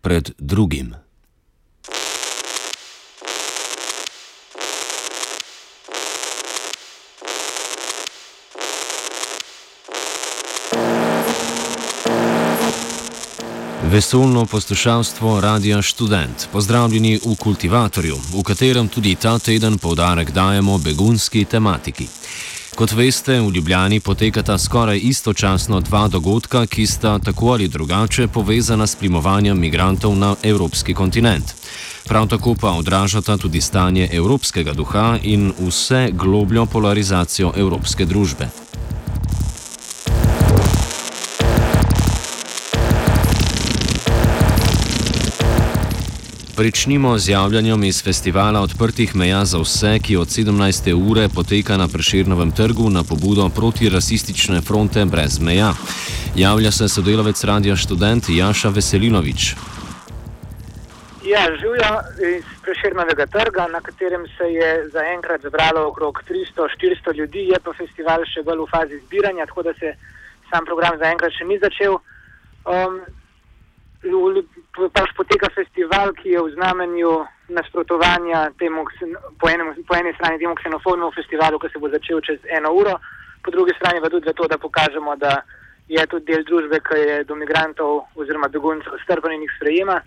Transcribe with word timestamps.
pred 0.00 0.30
drugim. 0.38 0.94
Vesolno 13.90 14.46
poslušalstvo 14.46 15.40
Radia 15.40 15.82
Student, 15.82 16.48
pozdravljeni 16.52 17.20
v 17.24 17.36
Kultivatorju, 17.36 18.16
v 18.16 18.42
katerem 18.42 18.88
tudi 18.88 19.14
ta 19.14 19.38
teden 19.38 19.78
poudarek 19.78 20.30
dajemo 20.30 20.78
begunski 20.78 21.44
tematiki. 21.44 22.08
Kot 22.78 22.92
veste, 22.94 23.40
v 23.40 23.50
Ljubljani 23.50 24.00
potekata 24.00 24.58
skoraj 24.58 25.00
istočasno 25.02 25.80
dva 25.80 26.08
dogodka, 26.08 26.66
ki 26.66 26.86
sta 26.86 27.18
tako 27.18 27.50
ali 27.52 27.68
drugače 27.68 28.28
povezana 28.28 28.86
s 28.86 28.94
primovanjem 28.96 29.58
migrantov 29.60 30.14
na 30.16 30.36
evropski 30.42 30.94
kontinent. 30.94 31.54
Prav 32.06 32.28
tako 32.28 32.54
pa 32.54 32.70
odražata 32.70 33.36
tudi 33.36 33.60
stanje 33.60 34.08
evropskega 34.12 34.72
duha 34.72 35.18
in 35.22 35.52
vse 35.58 36.08
globljo 36.12 36.66
polarizacijo 36.66 37.52
evropske 37.56 38.06
družbe. 38.06 38.67
Pričnimo 46.58 47.18
z 47.18 47.28
javljanjem 47.28 47.84
iz 47.84 48.04
festivala 48.04 48.60
odprtih 48.60 49.16
meja 49.16 49.44
za 49.44 49.58
vse, 49.58 49.98
ki 50.02 50.16
od 50.16 50.28
17. 50.28 51.10
ure 51.10 51.28
poteka 51.34 51.76
na 51.76 51.86
Preširnovem 51.88 52.50
trgu 52.50 52.90
na 52.90 53.02
pobudo 53.10 53.48
protirasistične 53.56 54.60
fronte 54.60 55.04
brez 55.04 55.38
meja. 55.40 55.70
Javlja 56.36 56.70
se 56.70 56.88
sodelavec 56.88 57.44
radia 57.44 57.76
študent 57.76 58.24
Jaša 58.28 58.68
Veselinovič. 58.68 59.54
Ja, 61.32 61.42
živijo 61.60 61.92
iz 62.38 62.44
Preširnovega 62.62 63.26
trga, 63.26 63.68
na 63.72 63.80
katerem 63.80 64.26
se 64.38 64.44
je 64.58 64.88
zaenkrat 64.92 65.40
zbralo 65.46 65.88
okrog 65.88 66.22
300-400 66.28 67.16
ljudi, 67.18 67.46
je 67.54 67.60
pa 67.64 67.72
festival 67.72 68.26
še 68.34 68.42
bolj 68.42 68.64
v 68.64 68.70
fazi 68.70 68.98
zbiranja, 69.06 69.46
tako 69.46 69.62
da 69.62 69.78
se 69.78 69.94
sam 70.50 70.66
program 70.66 70.98
zaenkrat 70.98 71.32
še 71.38 71.44
ni 71.44 71.62
začel. 71.62 72.00
Um, 72.66 72.98
pač 74.94 75.10
poteka 75.16 75.50
festival, 75.54 76.12
ki 76.14 76.34
je 76.34 76.40
v 76.42 76.54
znamenju 76.54 77.10
nasprotovanja 77.48 78.50
temu, 78.58 78.84
po, 79.40 79.50
enem, 79.50 79.74
po 79.88 79.96
eni 79.96 80.12
strani 80.14 80.38
temu 80.38 80.54
ksenofobnemu 80.54 81.10
festivalu, 81.16 81.58
ki 81.58 81.68
se 81.72 81.78
bo 81.78 81.90
začel 81.90 82.20
čez 82.20 82.38
eno 82.52 82.72
uro, 82.72 82.98
po 83.42 83.50
drugi 83.50 83.74
strani 83.76 84.00
pa 84.00 84.10
tudi 84.10 84.28
zato, 84.28 84.46
da 84.46 84.58
pokažemo, 84.58 85.16
da 85.16 85.42
je 85.88 86.06
tudi 86.06 86.32
del 86.32 86.44
družbe, 86.44 86.80
ki 86.84 87.00
je 87.00 87.16
do 87.24 87.34
migrantov 87.34 88.06
oziroma 88.14 88.48
beguncev 88.48 89.00
strpen 89.02 89.34
in 89.34 89.46
jih 89.46 89.56
sprejema. 89.56 90.00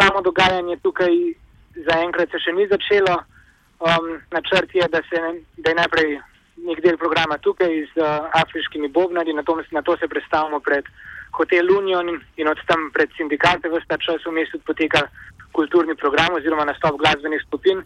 Samo 0.00 0.24
dogajanje 0.24 0.80
tukaj 0.82 1.12
zaenkrat 1.86 2.32
se 2.32 2.40
še 2.40 2.52
ni 2.56 2.66
začelo. 2.68 3.20
Um, 3.82 4.20
načrt 4.30 4.74
je, 4.74 4.86
da, 4.88 5.02
se, 5.10 5.18
da 5.58 5.70
je 5.70 5.78
najprej 5.78 6.10
nek 6.62 6.80
del 6.84 6.96
programa 6.96 7.38
tukaj 7.42 7.72
z 7.92 7.98
uh, 7.98 8.30
afriškimi 8.38 8.88
bobnari, 8.88 9.34
na 9.34 9.42
to, 9.42 9.58
na 9.70 9.82
to 9.82 9.96
se 9.98 10.08
predstavimo 10.08 10.60
pred 10.60 10.86
hotel 11.32 11.66
Union 11.70 12.08
in 12.36 12.48
od 12.48 12.58
tam 12.66 12.90
pred 12.92 13.10
sindikate 13.16 13.68
v 13.68 13.80
ta 13.88 13.96
čas 13.96 14.20
v 14.24 14.32
mestu 14.32 14.58
poteka 14.66 15.08
kulturni 15.52 15.94
program 15.94 16.34
oziroma 16.34 16.64
nastop 16.64 16.96
glasbenih 17.00 17.42
skupin. 17.46 17.78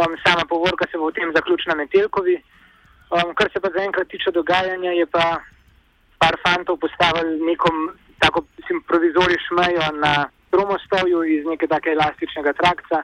Um, 0.00 0.12
sama 0.26 0.44
povorka 0.44 0.86
se 0.90 0.98
bo 0.98 1.08
v 1.08 1.16
tem 1.16 1.32
zaključila 1.32 1.74
na 1.74 1.86
Telkovi. 1.86 2.36
Um, 3.10 3.34
kar 3.34 3.50
se 3.52 3.60
pa 3.60 3.70
zaenkrat 3.70 4.08
tiče 4.08 4.30
dogajanja, 4.30 4.90
je 4.90 5.06
pa 5.06 5.40
par 6.18 6.36
fantov 6.44 6.80
postavili 6.80 7.40
neko 7.40 7.68
tako 8.18 8.44
provizoriš 8.88 9.44
mejo 9.58 9.84
na 10.04 10.28
promostovju 10.50 11.24
iz 11.24 11.42
neke 11.46 11.66
take 11.66 11.90
elastičnega 11.92 12.52
trakca 12.52 13.02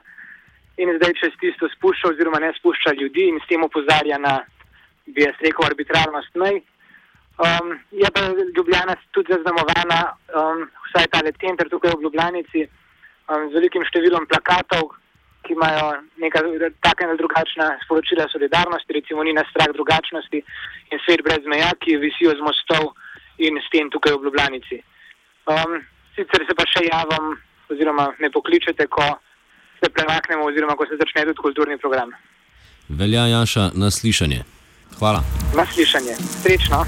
in 0.80 0.88
zdaj 0.97 1.12
čez 1.20 1.32
tisto 1.41 1.68
spušča 1.68 2.08
oziroma 2.12 2.38
ne 2.41 2.52
spušča 2.58 2.94
ljudi 3.00 3.28
in 3.28 3.41
s 3.42 3.48
tem 3.48 3.64
opozarja 3.64 4.18
na, 4.18 4.34
bi 5.06 5.26
jaz 5.26 5.36
rekel, 5.44 5.66
arbitrarnost 5.66 6.34
mej. 6.42 6.62
Um, 7.40 7.78
je 7.90 8.08
pa 8.14 8.20
Ljubljana 8.56 8.94
tudi 9.10 9.32
zaznamovana, 9.32 10.00
um, 10.38 10.58
vsaj 10.88 11.06
ta 11.12 11.22
le 11.24 11.32
center 11.40 11.68
tukaj 11.72 11.94
v 11.96 12.02
Ljubljanici, 12.04 12.66
um, 13.32 13.46
z 13.48 13.52
velikim 13.56 13.84
številom 13.88 14.26
plakatov, 14.28 14.90
ki 15.48 15.54
imajo 15.56 15.86
neka 16.20 16.42
taka 16.84 17.06
in 17.08 17.16
drugačna 17.16 17.70
sporočila 17.84 18.26
solidarnosti, 18.28 18.92
recimo 18.92 19.24
ni 19.24 19.32
na 19.32 19.44
strah 19.48 19.72
drugačnosti 19.72 20.42
in 20.92 21.00
svet 21.06 21.24
brez 21.24 21.48
meja, 21.48 21.70
ki 21.80 21.96
visijo 21.96 22.34
z 22.36 22.44
mostov 22.44 22.92
in 23.40 23.56
sten 23.70 23.88
tukaj 23.88 24.18
v 24.18 24.28
Ljubljanici. 24.28 24.82
Um, 25.48 25.80
sicer 26.12 26.44
se 26.44 26.58
pa 26.58 26.68
še 26.68 26.84
javam, 26.90 27.32
oziroma 27.72 28.10
me 28.20 28.28
pokličete, 28.28 28.84
ko 28.92 29.06
se 29.80 29.88
premaknemo, 29.88 30.44
oziroma 30.44 30.76
ko 30.76 30.84
se 30.84 31.00
začne 31.00 31.24
tudi 31.30 31.40
kulturni 31.40 31.80
program. 31.80 32.12
Velja 32.92 33.24
Jaša 33.32 33.70
na 33.80 33.88
slišanje. 33.88 34.44
Hvala. 35.00 35.24
Na 35.56 35.64
slišanje. 35.64 36.20
Srečno. 36.44 36.84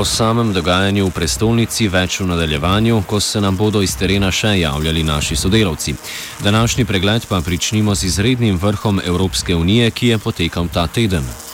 O 0.00 0.04
samem 0.04 0.48
dogajanju 0.56 1.10
v 1.10 1.12
prestolnici 1.12 1.84
več 1.92 2.22
v 2.22 2.30
nadaljevanju, 2.30 3.02
ko 3.04 3.18
se 3.20 3.40
nam 3.44 3.58
bodo 3.58 3.82
iz 3.84 3.92
terena 4.00 4.30
še 4.32 4.54
javljali 4.56 5.02
naši 5.04 5.36
sodelavci. 5.36 5.94
Današnji 6.40 6.86
pregled 6.88 7.26
pa 7.28 7.42
pričnimo 7.44 7.94
z 7.94 8.08
izrednim 8.08 8.56
vrhom 8.56 9.02
Evropske 9.04 9.54
unije, 9.54 9.90
ki 9.90 10.14
je 10.14 10.18
potekal 10.18 10.72
ta 10.72 10.86
teden. 10.86 11.49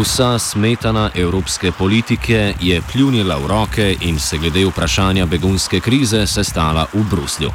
Vsa 0.00 0.38
smetana 0.38 1.10
evropske 1.14 1.72
politike 1.72 2.54
je 2.60 2.82
pljunila 2.92 3.36
v 3.36 3.46
roke 3.46 3.96
in 4.00 4.18
se 4.18 4.38
glede 4.38 4.64
vprašanja 4.64 5.26
begunske 5.26 5.80
krize 5.80 6.26
sestala 6.26 6.86
v 6.92 7.02
Bruslju. 7.10 7.50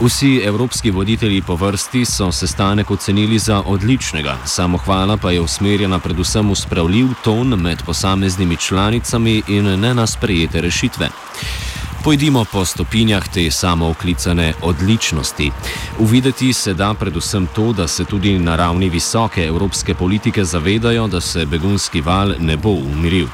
Vsi 0.00 0.40
evropski 0.44 0.90
voditelji 0.90 1.42
po 1.42 1.54
vrsti 1.54 2.04
so 2.04 2.32
sestanek 2.32 2.90
ocenili 2.90 3.38
za 3.38 3.62
odličnega, 3.66 4.36
samohvala 4.44 5.16
pa 5.16 5.30
je 5.30 5.40
usmerjena 5.40 5.98
predvsem 5.98 6.50
v 6.50 6.56
spravljiv 6.56 7.06
ton 7.24 7.54
med 7.62 7.82
posameznimi 7.86 8.56
članicami 8.56 9.42
in 9.48 9.80
ne 9.80 9.94
na 9.94 10.06
sprejete 10.06 10.60
rešitve. 10.60 11.08
Pojdimo 12.06 12.44
po 12.52 12.64
stopinjah 12.64 13.28
te 13.28 13.50
samooklicane 13.50 14.52
odličnosti. 14.62 15.50
Uvideti 15.98 16.52
se 16.52 16.74
da 16.74 16.94
predvsem 16.94 17.48
to, 17.54 17.72
da 17.72 17.88
se 17.88 18.04
tudi 18.04 18.38
na 18.38 18.56
ravni 18.56 18.88
visoke 18.88 19.44
evropske 19.44 19.94
politike 19.94 20.44
zavedajo, 20.44 21.08
da 21.08 21.20
se 21.20 21.46
begunski 21.46 22.00
val 22.00 22.34
ne 22.38 22.56
bo 22.56 22.70
umiril. 22.70 23.26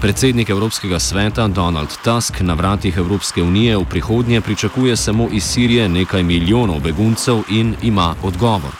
Predsednik 0.00 0.50
Evropskega 0.50 0.98
sveta 0.98 1.48
Donald 1.48 1.88
Tusk 2.04 2.40
na 2.40 2.54
vratih 2.54 2.96
Evropske 2.96 3.42
unije 3.42 3.76
v 3.76 3.84
prihodnje 3.84 4.40
pričakuje 4.40 4.96
samo 4.96 5.28
iz 5.32 5.44
Sirije 5.44 5.88
nekaj 5.88 6.22
milijonov 6.22 6.80
beguncev 6.80 7.42
in 7.48 7.74
ima 7.82 8.14
odgovor. 8.22 8.72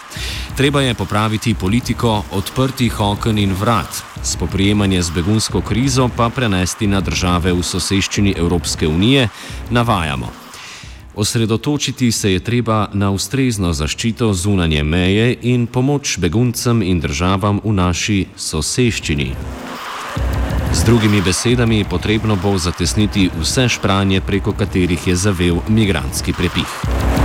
Treba 0.57 0.81
je 0.83 0.95
popraviti 0.95 1.55
politiko 1.55 2.25
odprtih 2.33 3.01
okn 3.01 3.39
in 3.39 3.53
vrat, 3.53 4.03
spoprijemanje 4.23 5.03
z 5.03 5.11
begunsko 5.11 5.61
krizo 5.61 6.09
pa 6.17 6.29
prenesti 6.29 6.87
na 6.87 7.01
države 7.01 7.53
v 7.53 7.63
soseščini 7.63 8.35
Evropske 8.37 8.89
unije, 8.89 9.29
navajamo. 9.71 10.29
Osredotočiti 11.17 12.13
se 12.13 12.33
je 12.33 12.41
treba 12.41 12.89
na 12.93 13.11
ustrezno 13.11 13.73
zaščito 13.73 14.33
zunanje 14.35 14.83
meje 14.83 15.37
in 15.43 15.67
pomoč 15.67 16.19
beguncem 16.19 16.83
in 16.83 17.01
državam 17.01 17.61
v 17.65 17.73
naši 17.73 18.27
soseščini. 18.37 19.33
Z 20.73 20.85
drugimi 20.85 21.23
besedami, 21.23 21.85
potrebno 21.91 22.37
bo 22.37 22.59
zatesniti 22.59 23.31
vse 23.41 23.69
špranje, 23.69 24.21
preko 24.21 24.53
katerih 24.53 25.07
je 25.07 25.17
zavel 25.17 25.63
migranski 25.69 26.33
prepih. 26.33 27.16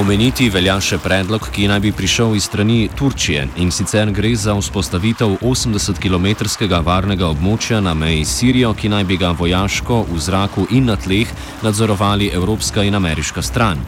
Omeniti 0.00 0.46
velja 0.48 0.78
še 0.80 0.96
predlog, 0.96 1.44
ki 1.52 1.66
naj 1.68 1.80
bi 1.84 1.90
prišel 1.92 2.32
iz 2.38 2.46
strani 2.48 2.86
Turčije 2.96 3.42
in 3.60 3.68
sicer 3.68 4.08
gre 4.16 4.30
za 4.32 4.54
vzpostavitev 4.56 5.34
80-kilometrskega 5.44 6.78
varnega 6.86 7.26
območja 7.28 7.82
na 7.84 7.92
meji 7.92 8.22
s 8.24 8.38
Sirijo, 8.38 8.70
ki 8.72 8.88
naj 8.88 9.04
bi 9.10 9.18
ga 9.20 9.34
vojaško 9.36 9.98
v 10.08 10.22
zraku 10.24 10.64
in 10.72 10.88
na 10.88 10.96
tleh 10.96 11.28
nadzorovali 11.60 12.30
evropska 12.32 12.86
in 12.88 12.96
ameriška 12.96 13.44
stran. 13.44 13.84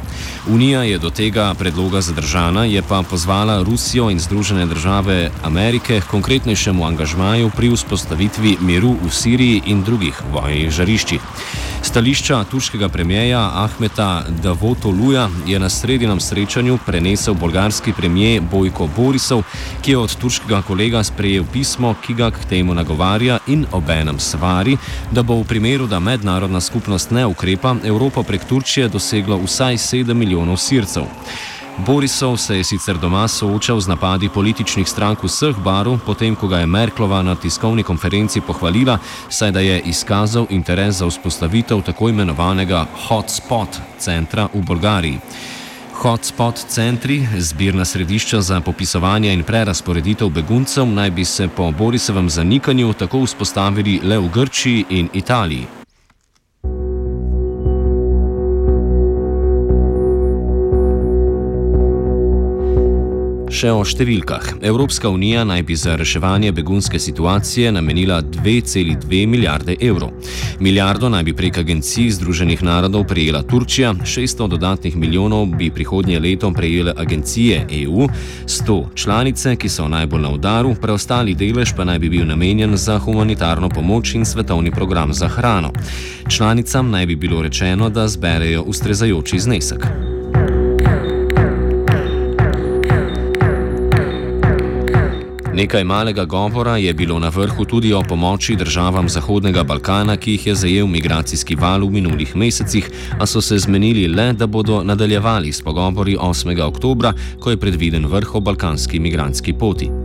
Unija 0.52 0.82
je 0.84 1.00
do 1.00 1.08
tega 1.08 1.48
predloga 1.56 2.04
zadržana, 2.04 2.66
je 2.68 2.84
pa 2.84 3.00
pozvala 3.08 3.62
Rusijo 3.64 4.10
in 4.12 4.20
Združene 4.20 4.68
države 4.68 5.30
Amerike 5.42 6.00
k 6.00 6.10
konkretnejšemu 6.12 6.84
angažmaju 6.92 7.50
pri 7.56 7.72
vzpostavitvi 7.72 8.58
miru 8.60 8.98
v 9.00 9.08
Siriji 9.08 9.62
in 9.72 9.80
drugih 9.80 10.20
vojnih 10.28 10.68
žariščih. 10.68 11.20
Stališča 11.82 12.44
turškega 12.44 12.88
premijeja 12.88 13.50
Ahmeta 13.54 14.24
Davotoluja 14.42 15.28
je 15.46 15.58
na 15.58 15.68
sredinem 16.02 16.20
srečanju 16.20 16.78
prenesel 16.86 17.34
bolgarski 17.34 17.92
premijer 17.92 18.42
Bojko 18.50 18.88
Borisov, 18.96 19.42
ki 19.82 19.90
je 19.90 19.98
od 19.98 20.16
turškega 20.16 20.62
kolega 20.62 21.02
sprejel 21.04 21.44
pismo, 21.52 21.94
ki 22.06 22.14
ga 22.14 22.30
k 22.30 22.44
temu 22.48 22.74
nagovarja 22.74 23.38
in 23.46 23.66
obenem 23.72 24.18
svari, 24.18 24.76
da 25.10 25.22
bo 25.22 25.34
v 25.34 25.44
primeru, 25.44 25.86
da 25.86 26.00
mednarodna 26.00 26.60
skupnost 26.60 27.10
ne 27.10 27.26
ukrepa, 27.26 27.76
Evropa 27.84 28.22
prek 28.22 28.44
Turčije 28.44 28.88
doseglo 28.88 29.38
vsaj 29.46 29.76
7 29.76 30.14
milijonov 30.14 30.56
sircev. 30.56 31.06
Borisov 31.86 32.36
se 32.36 32.56
je 32.56 32.64
sicer 32.64 32.98
doma 32.98 33.28
soočal 33.28 33.80
z 33.80 33.88
napadi 33.88 34.28
političnih 34.28 34.88
strank 34.88 35.22
vseh 35.24 35.56
barov, 35.56 36.00
potem 36.06 36.34
ko 36.36 36.48
ga 36.48 36.58
je 36.58 36.66
Merklova 36.66 37.22
na 37.22 37.34
tiskovni 37.34 37.82
konferenci 37.82 38.40
pohvalila, 38.40 38.98
saj 39.28 39.52
da 39.52 39.60
je 39.60 39.80
izkazal 39.80 40.46
interes 40.50 40.96
za 40.96 41.06
vzpostavitev 41.06 41.82
tako 41.82 42.08
imenovanega 42.08 42.86
hotspot 43.08 43.80
centra 43.98 44.48
v 44.54 44.62
Bolgariji. 44.62 45.18
Hotspot 46.02 46.64
centri, 46.68 47.28
zbirna 47.38 47.84
središča 47.84 48.40
za 48.40 48.60
popisovanje 48.60 49.32
in 49.32 49.42
prerasporeditev 49.42 50.28
beguncev, 50.28 50.86
naj 50.86 51.10
bi 51.10 51.24
se 51.24 51.48
po 51.56 51.70
Borisovem 51.70 52.30
zanikanju 52.30 52.92
tako 52.92 53.22
vzpostavili 53.22 54.00
le 54.02 54.18
v 54.18 54.28
Grčiji 54.34 54.84
in 54.90 55.08
Italiji. 55.12 55.81
Še 63.62 63.70
o 63.70 63.82
številkah. 63.86 64.56
Evropska 64.66 65.06
unija 65.14 65.44
naj 65.46 65.60
bi 65.62 65.76
za 65.78 65.92
reševanje 65.94 66.48
begunske 66.50 66.98
situacije 66.98 67.70
namenila 67.70 68.16
2,2 68.18 69.20
milijarde 69.30 69.76
evrov. 69.78 70.16
Milijardo 70.58 71.06
naj 71.12 71.22
bi 71.28 71.34
prek 71.38 71.60
agencij 71.62 72.08
Združenih 72.16 72.64
narodov 72.66 73.04
prejela 73.06 73.44
Turčija, 73.46 73.92
600 74.02 74.48
dodatnih 74.56 74.96
milijonov 74.98 75.46
bi 75.60 75.68
prihodnje 75.70 76.18
leto 76.18 76.50
prejele 76.50 76.90
agencije 76.96 77.60
EU, 77.84 78.08
100 78.50 78.78
članice, 78.98 79.54
ki 79.54 79.70
so 79.70 79.86
najbolj 79.86 80.24
na 80.26 80.32
udaru, 80.34 80.74
preostali 80.74 81.36
delež 81.38 81.76
pa 81.78 81.86
naj 81.86 82.00
bi 82.02 82.10
bil 82.16 82.26
namenjen 82.26 82.74
za 82.74 82.98
humanitarno 82.98 83.70
pomoč 83.70 84.16
in 84.18 84.26
svetovni 84.26 84.74
program 84.74 85.14
za 85.14 85.30
hrano. 85.30 85.70
Članicam 86.26 86.90
naj 86.90 87.06
bi 87.06 87.16
bilo 87.16 87.46
rečeno, 87.46 87.94
da 87.94 88.08
zberejo 88.10 88.66
ustrezajoči 88.66 89.38
znesek. 89.38 89.86
Nekaj 95.62 95.84
malega 95.84 96.24
govora 96.24 96.76
je 96.76 96.94
bilo 96.94 97.18
na 97.18 97.28
vrhu 97.28 97.64
tudi 97.64 97.92
o 97.92 98.00
pomoči 98.08 98.56
državam 98.56 99.08
Zahodnega 99.08 99.62
Balkana, 99.62 100.16
ki 100.16 100.34
jih 100.34 100.46
je 100.46 100.54
zajel 100.54 100.86
migracijski 100.90 101.54
val 101.54 101.86
v 101.86 101.90
minulih 102.00 102.34
mesecih, 102.36 102.90
a 103.20 103.26
so 103.26 103.40
se 103.40 103.58
zmenili 103.58 104.08
le, 104.08 104.32
da 104.32 104.46
bodo 104.46 104.82
nadaljevali 104.82 105.52
s 105.52 105.62
pogovori 105.62 106.16
8. 106.16 106.62
oktobra, 106.62 107.14
ko 107.40 107.50
je 107.50 107.56
predviden 107.56 108.06
vrh 108.06 108.34
o 108.34 108.40
balkanski 108.40 109.00
migranski 109.00 109.52
poti. 109.52 110.01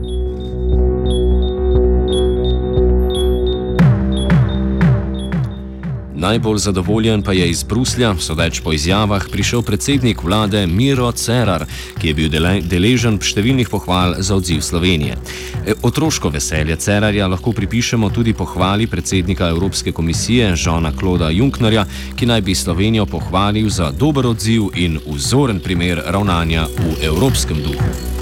Najbolj 6.27 6.57
zadovoljen 6.57 7.21
pa 7.21 7.33
je 7.33 7.49
iz 7.49 7.63
Bruslja, 7.63 8.15
sodeč 8.19 8.59
po 8.59 8.73
izjavah, 8.73 9.25
prišel 9.31 9.61
predsednik 9.61 10.23
vlade 10.23 10.67
Miro 10.67 11.11
Cerar, 11.11 11.63
ki 12.01 12.07
je 12.07 12.13
bil 12.17 12.33
deležen 12.67 13.15
številnih 13.23 13.69
pohval 13.71 14.17
za 14.19 14.35
odziv 14.35 14.59
Slovenije. 14.59 15.15
E, 15.63 15.77
otroško 15.87 16.33
veselje 16.35 16.75
Cerarja 16.83 17.29
lahko 17.31 17.55
pripišemo 17.55 18.09
tudi 18.11 18.35
pohvali 18.35 18.89
predsednika 18.91 19.47
Evropske 19.55 19.95
komisije 19.95 20.51
Žona 20.55 20.91
Kloda 20.91 21.31
Junknerja, 21.31 21.87
ki 22.19 22.27
naj 22.27 22.43
bi 22.43 22.55
Slovenijo 22.55 23.07
pohvalil 23.07 23.71
za 23.71 23.93
dober 23.95 24.27
odziv 24.27 24.67
in 24.75 24.99
vzoren 25.07 25.63
primer 25.63 26.03
ravnanja 26.11 26.67
v 26.75 27.07
evropskem 27.07 27.63
duhu. 27.63 28.16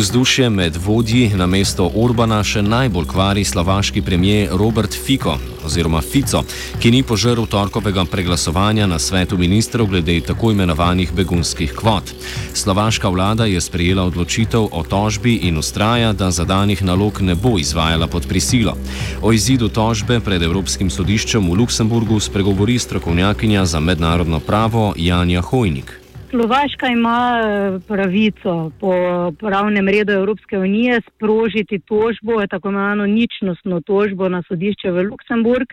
Vzdušje 0.00 0.50
med 0.50 0.76
vodji 0.76 1.28
na 1.36 1.44
mesto 1.46 1.84
Orbana 1.94 2.38
še 2.40 2.62
najbolj 2.64 3.04
kvari 3.10 3.42
slovaški 3.44 4.00
premijer 4.02 4.54
Robert 4.56 4.96
Fico, 4.96 5.34
oziroma 5.66 6.00
Fico, 6.00 6.40
ki 6.80 6.92
ni 6.94 7.02
požrl 7.04 7.44
torkovega 7.44 8.06
preglasovanja 8.08 8.86
na 8.88 8.96
svetu 8.98 9.36
ministrov 9.36 9.90
glede 9.92 10.16
tako 10.24 10.54
imenovanih 10.56 11.12
begunskih 11.12 11.76
kvot. 11.76 12.14
Slovaška 12.56 13.12
vlada 13.12 13.44
je 13.44 13.60
sprejela 13.60 14.08
odločitev 14.08 14.72
o 14.72 14.82
tožbi 14.88 15.36
in 15.44 15.60
ustraja, 15.60 16.16
da 16.16 16.32
zadanih 16.32 16.80
nalog 16.80 17.20
ne 17.20 17.36
bo 17.36 17.58
izvajala 17.60 18.08
pod 18.08 18.24
prisilo. 18.24 18.78
O 19.20 19.36
izidu 19.36 19.68
tožbe 19.68 20.22
pred 20.24 20.42
Evropskim 20.42 20.88
sodiščem 20.88 21.44
v 21.44 21.60
Luksemburgu 21.60 22.24
spregovori 22.24 22.78
strokovnjakinja 22.78 23.68
za 23.68 23.84
mednarodno 23.84 24.40
pravo 24.40 24.94
Janja 24.96 25.44
Hojnik. 25.44 25.99
Slovaška 26.30 26.86
ima 26.86 27.40
eh, 27.42 27.78
pravico 27.88 28.70
po 28.80 28.92
pravnem 29.38 29.88
redu 29.88 30.12
Evropske 30.12 30.58
unije 30.58 31.00
sprožiti 31.08 31.78
tožbo, 31.78 32.46
tako 32.46 32.68
imenovano 32.68 33.06
ničnostno 33.06 33.80
tožbo 33.80 34.28
na 34.28 34.42
sodišče 34.48 34.90
v 34.90 35.02
Luksemburg. 35.02 35.68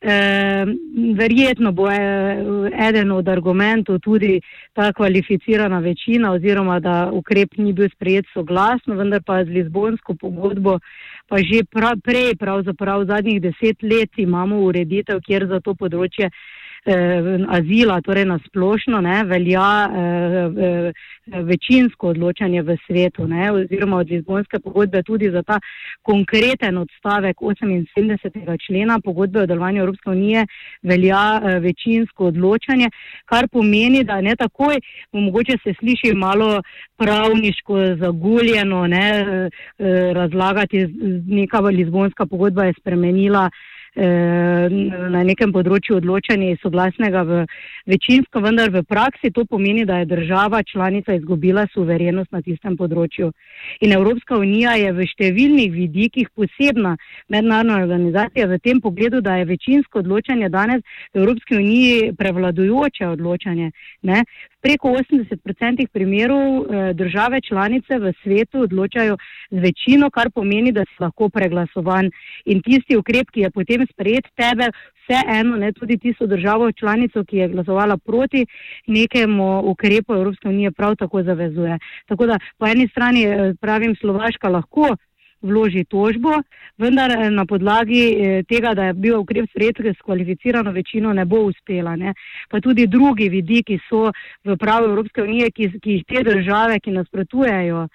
E, 0.00 0.66
verjetno 1.16 1.72
bo 1.72 1.90
eh, 1.90 1.96
eden 2.88 3.12
od 3.12 3.28
argumentov 3.28 3.98
tudi 3.98 4.40
ta 4.72 4.92
kvalificirana 4.92 5.78
večina 5.78 6.32
oziroma 6.32 6.80
da 6.80 7.10
ukrep 7.12 7.56
ni 7.56 7.72
bil 7.72 7.88
sprejet 7.88 8.26
soglasno, 8.34 8.94
vendar 8.94 9.22
pa 9.26 9.44
z 9.44 9.48
Lizbonsko 9.48 10.14
pogodbo 10.14 10.78
pa 11.28 11.38
že 11.38 11.64
pra, 11.64 11.94
prej, 12.04 12.36
pravzaprav 12.36 13.06
zadnjih 13.06 13.40
deset 13.42 13.82
let 13.82 14.10
imamo 14.16 14.60
ureditev, 14.60 15.20
kjer 15.26 15.46
za 15.46 15.60
to 15.60 15.74
področje 15.74 16.30
eh, 16.86 17.44
azila, 17.48 18.00
torej 18.00 18.24
na 18.24 18.38
splošno, 18.46 19.00
ne, 19.00 19.24
velja 19.24 19.70
eh, 19.86 20.50
eh, 20.66 20.92
večinsko 21.26 22.08
odločanje 22.08 22.62
v 22.62 22.76
svetu, 22.86 23.26
ne, 23.28 23.50
oziroma 23.52 23.96
od 23.96 24.10
Lizbonske 24.10 24.58
pogodbe 24.58 25.02
tudi 25.02 25.30
za 25.30 25.42
ta 25.42 25.58
konkreten 26.02 26.78
odstavek 26.78 27.36
78. 27.36 28.66
člena 28.66 29.00
pogodbe 29.04 29.40
o 29.40 29.46
delovanju 29.46 29.82
Evropske 29.82 30.10
unije 30.10 30.46
velja 30.82 31.40
eh, 31.42 31.58
večinsko 31.58 32.26
odločanje, 32.26 32.90
kar 33.24 33.48
pomeni, 33.48 34.04
da 34.04 34.20
ne 34.20 34.36
takoj, 34.36 34.78
mogoče 35.12 35.58
se 35.64 35.74
sliši 35.78 36.14
malo 36.14 36.62
pravniško 36.96 37.78
zaguljeno, 38.00 38.86
ne, 38.86 39.08
eh, 39.08 40.12
razlagati, 40.12 40.86
neka 41.26 41.60
Lizbonska 41.60 42.26
pogodba 42.26 42.64
je 42.64 42.74
spremenila 42.78 43.50
na 43.96 45.22
nekem 45.24 45.52
področju 45.52 45.96
odločanja 45.96 46.56
soglasnega 46.60 47.22
v 47.24 47.44
večinsko, 47.88 48.42
vendar 48.44 48.70
v 48.70 48.82
praksi 48.84 49.30
to 49.32 49.46
pomeni, 49.48 49.86
da 49.88 49.98
je 50.02 50.10
država 50.10 50.62
članica 50.62 51.16
izgubila 51.16 51.66
suverenost 51.72 52.32
na 52.32 52.42
tistem 52.42 52.76
področju. 52.76 53.32
In 53.80 53.92
Evropska 53.92 54.36
unija 54.36 54.76
je 54.76 54.92
v 54.92 55.06
številnih 55.08 55.72
vidikih 55.72 56.28
posebna 56.36 56.96
mednarodna 57.32 57.80
organizacija 57.80 58.46
v 58.46 58.58
tem 58.60 58.80
pogledu, 58.80 59.20
da 59.20 59.36
je 59.40 59.48
večinsko 59.48 60.04
odločanje 60.04 60.48
danes 60.48 60.84
v 61.14 61.22
Evropski 61.24 61.56
uniji 61.56 62.12
prevladujoče 62.18 63.08
odločanje. 63.08 63.70
Ne? 64.02 64.24
Preko 64.62 64.88
80% 64.88 65.86
primerov 65.92 66.46
eh, 66.64 66.92
države 66.94 67.40
članice 67.40 67.98
v 67.98 68.12
svetu 68.22 68.60
odločajo 68.60 69.16
z 69.50 69.58
večino, 69.60 70.10
kar 70.10 70.30
pomeni, 70.34 70.72
da 70.72 70.84
si 70.84 70.96
lahko 71.00 71.28
preglasovan. 71.28 72.10
In 72.44 72.62
tisti 72.62 72.96
ukrep, 72.96 73.30
ki 73.30 73.40
je 73.40 73.50
potem 73.50 73.86
sprejet 73.92 74.26
tebe, 74.34 74.70
vseeno, 75.06 75.56
ne 75.56 75.72
tudi 75.72 75.98
tisto 75.98 76.26
državo 76.26 76.72
članico, 76.72 77.24
ki 77.24 77.36
je 77.36 77.48
glasovala 77.48 77.96
proti 77.96 78.46
nekemu 78.86 79.60
ukrepu 79.70 80.14
Evropske 80.14 80.48
unije, 80.48 80.70
prav 80.70 80.96
tako 80.96 81.22
zavezuje. 81.22 81.78
Tako 82.06 82.26
da 82.26 82.38
po 82.58 82.66
eni 82.66 82.88
strani 82.88 83.24
eh, 83.24 83.54
pravim, 83.60 83.96
Slovaška 84.00 84.48
lahko 84.48 84.96
vloži 85.42 85.84
tožbo, 85.84 86.40
vendar 86.78 87.10
eh, 87.10 87.30
na 87.30 87.46
podlagi 87.46 88.02
eh, 88.02 88.42
tega, 88.48 88.74
da 88.74 88.90
je 88.90 88.92
bil 88.94 89.18
ukrep 89.20 89.50
sprejet 89.50 89.80
s 89.80 90.02
kvalificirano 90.04 90.72
večino, 90.72 91.12
ne 91.12 91.24
bo 91.24 91.44
uspela. 91.50 91.96
Ne. 91.96 92.14
Pa 92.50 92.60
tudi 92.60 92.86
drugi 92.86 93.28
vidiki 93.28 93.78
so 93.88 94.10
v 94.44 94.56
pravu 94.56 94.90
Evropske 94.90 95.22
unije, 95.22 95.50
ki, 95.50 95.70
ki 95.80 95.98
jih 95.98 96.04
te 96.08 96.22
države, 96.22 96.80
ki 96.80 96.90
nasprotujejo 96.90 97.88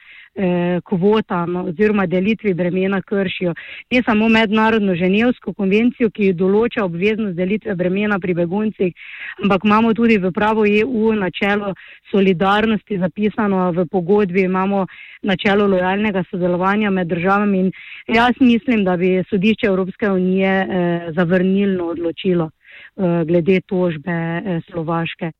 kvotam 0.88 1.56
oziroma 1.56 2.06
delitvi 2.06 2.54
bremena 2.54 3.02
kršijo. 3.02 3.54
Ne 3.92 4.02
samo 4.06 4.30
mednarodno 4.30 4.96
ženevsko 4.96 5.54
konvencijo, 5.54 6.10
ki 6.10 6.32
določa 6.34 6.86
obveznost 6.86 7.36
delitve 7.36 7.76
bremena 7.76 8.20
pri 8.20 8.34
beguncih, 8.34 8.94
ampak 9.44 9.66
imamo 9.68 9.94
tudi 9.94 10.18
v 10.18 10.32
pravo 10.32 10.66
EU 10.66 11.12
načelo 11.14 11.74
solidarnosti 12.12 13.00
zapisano 13.00 13.72
v 13.76 13.86
pogodbi, 13.92 14.46
imamo 14.48 14.86
načelo 15.22 15.68
lojalnega 15.68 16.24
sodelovanja 16.30 16.90
med 16.90 17.08
državami 17.08 17.60
in 17.60 17.72
jaz 18.08 18.40
mislim, 18.40 18.84
da 18.84 18.98
bi 18.98 19.24
sodišče 19.30 19.68
Evropske 19.68 20.10
unije 20.10 20.50
eh, 20.50 21.12
zavrnilno 21.16 21.86
odločilo 21.86 22.50
eh, 22.50 23.26
glede 23.26 23.62
tožbe 23.68 24.12
eh, 24.12 24.60
Slovaške. 24.72 25.32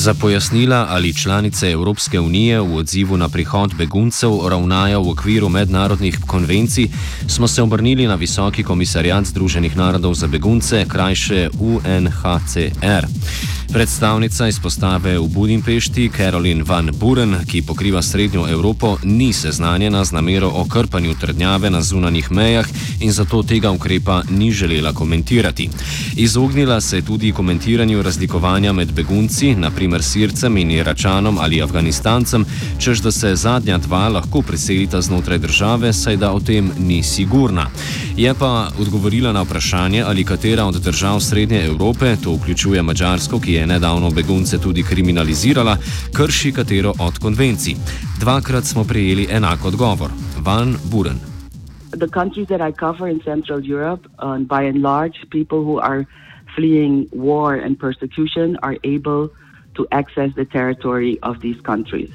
Za 0.00 0.14
pojasnila, 0.14 0.86
ali 0.90 1.14
članice 1.14 1.70
Evropske 1.70 2.20
unije 2.20 2.60
v 2.60 2.76
odzivu 2.76 3.16
na 3.16 3.28
prihod 3.28 3.74
beguncev 3.74 4.48
ravnajo 4.48 5.02
v 5.02 5.10
okviru 5.10 5.48
mednarodnih 5.48 6.18
konvencij, 6.26 6.88
smo 7.28 7.48
se 7.48 7.62
obrnili 7.62 8.06
na 8.06 8.14
Visoki 8.14 8.62
komisarjat 8.62 9.24
Združenih 9.24 9.76
narodov 9.76 10.14
za 10.14 10.26
begunce, 10.26 10.86
krajše 10.88 11.48
UNHCR. 11.60 13.06
Predstavnica 13.72 14.48
izpostave 14.48 15.14
v 15.18 15.28
Budimpešti, 15.30 16.10
Carolyn 16.10 16.66
Van 16.66 16.90
Buren, 16.90 17.36
ki 17.46 17.62
pokriva 17.62 18.02
srednjo 18.02 18.48
Evropo, 18.50 18.98
ni 19.02 19.32
seznanjena 19.32 20.04
z 20.04 20.12
namero 20.12 20.48
o 20.48 20.64
krpanju 20.64 21.14
trdnjave 21.14 21.70
na 21.70 21.82
zunanjih 21.82 22.30
mejah 22.30 22.66
in 23.00 23.12
zato 23.12 23.42
tega 23.42 23.70
ukrepa 23.70 24.22
ni 24.30 24.50
želela 24.52 24.92
komentirati. 24.92 25.70
Izognila 26.16 26.80
se 26.80 26.96
je 26.96 27.02
tudi 27.02 27.32
komentiranju 27.32 28.02
razlikovanja 28.02 28.72
med 28.72 28.92
begunci, 28.92 29.54
naprimer 29.54 30.02
Sircem 30.02 30.56
in 30.56 30.70
Iračanom 30.70 31.38
ali 31.38 31.62
Afganistancem, 31.62 32.44
čež 32.78 33.00
da 33.00 33.12
se 33.12 33.36
zadnja 33.36 33.78
dva 33.78 34.08
lahko 34.08 34.42
preselita 34.42 35.00
znotraj 35.00 35.38
države, 35.38 35.92
saj 35.92 36.16
da 36.16 36.32
o 36.32 36.40
tem 36.40 36.72
ni 36.78 37.02
sigurna. 37.02 37.70
Je 38.20 38.34
pa 38.36 38.68
odgovorila 38.80 39.32
na 39.32 39.42
vprašanje, 39.42 40.02
ali 40.02 40.24
katera 40.24 40.64
od 40.64 40.74
držav 40.74 41.20
Srednje 41.20 41.64
Evrope, 41.64 42.16
to 42.24 42.34
vključuje 42.34 42.82
Mačarsko, 42.82 43.40
ki 43.40 43.52
je 43.52 43.66
nedavno 43.66 44.10
begunce 44.10 44.58
tudi 44.58 44.82
kriminalizirala, 44.82 45.76
krši 46.12 46.52
katero 46.52 46.92
od 46.98 47.18
konvencij. 47.18 47.74
Dvakrat 48.20 48.64
smo 48.64 48.84
prejeli 48.84 49.26
enak 49.30 49.64
odgovor. 49.64 50.10
Van 50.38 50.76
Buren. 50.92 51.18
The 51.90 52.08
countries 52.08 52.48
that 52.48 52.60
I 52.60 52.72
cover 52.72 53.08
in 53.08 53.20
Central 53.24 53.60
Europe, 53.72 54.08
uh, 54.18 54.38
by 54.38 54.68
and 54.68 54.82
large, 54.82 55.16
people 55.30 55.58
who 55.58 55.80
are 55.80 56.04
fleeing 56.56 57.06
war 57.12 57.54
and 57.64 57.78
persecution 57.78 58.56
are 58.62 58.76
able 58.84 59.28
to 59.76 59.86
access 59.90 60.34
the 60.34 60.44
territory 60.44 61.18
of 61.22 61.36
these 61.40 61.60
countries. 61.62 62.10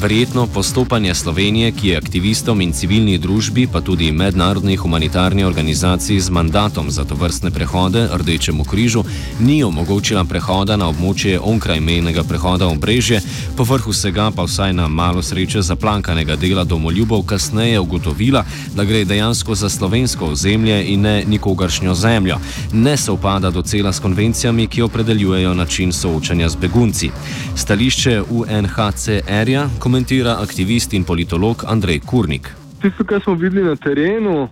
Verjetno 0.00 0.46
postopanje 0.46 1.14
Slovenije, 1.14 1.72
ki 1.72 1.88
je 1.88 1.96
aktivistom 1.96 2.60
in 2.60 2.72
civilni 2.72 3.18
družbi, 3.18 3.66
pa 3.66 3.80
tudi 3.80 4.12
mednarodni 4.12 4.76
humanitarni 4.76 5.44
organizaciji 5.44 6.20
z 6.20 6.30
mandatom 6.30 6.90
za 6.90 7.04
to 7.04 7.14
vrstne 7.14 7.50
prehode 7.50 8.08
Rdečemu 8.12 8.64
križu, 8.64 9.02
ni 9.40 9.64
omogočila 9.64 10.22
prehoda 10.24 10.76
na 10.76 10.86
območje 10.88 11.40
onkraj 11.42 11.80
mejnega 11.80 12.22
prehoda 12.22 12.68
Obrežje, 12.68 13.20
povrh 13.56 13.88
vsega 13.88 14.30
pa 14.36 14.44
vsaj 14.46 14.72
na 14.72 14.86
malo 14.88 15.22
sreče 15.22 15.62
zaplankanega 15.62 16.36
dela 16.36 16.64
domoljubov 16.64 17.22
kasneje 17.26 17.80
ugotovila, 17.80 18.44
da 18.76 18.84
gre 18.84 19.04
dejansko 19.04 19.54
za 19.54 19.68
slovensko 19.68 20.30
ozemlje 20.30 20.78
in 20.94 21.00
ne 21.00 21.24
nikogaršnjo 21.26 21.94
zemljo. 21.94 22.38
Ne 22.72 22.96
se 22.96 23.10
upada 23.10 23.50
do 23.50 23.62
cela 23.62 23.92
s 23.92 24.00
konvencijami, 24.00 24.66
ki 24.66 24.82
opredeljujejo 24.82 25.54
način 25.54 25.92
soočanja 25.92 26.48
z 26.48 26.56
begunci. 26.56 27.10
Stališče 27.56 28.22
UNHCR-ja, 28.30 29.68
komentira 29.88 30.36
aktivist 30.44 30.92
in 30.92 31.04
politolog 31.04 31.64
Andrej 31.64 32.00
Kurnik. 32.04 32.48
Tisto, 32.82 33.04
kar 33.08 33.22
smo 33.24 33.34
videli 33.34 33.64
na 33.64 33.76
terenu, 33.76 34.48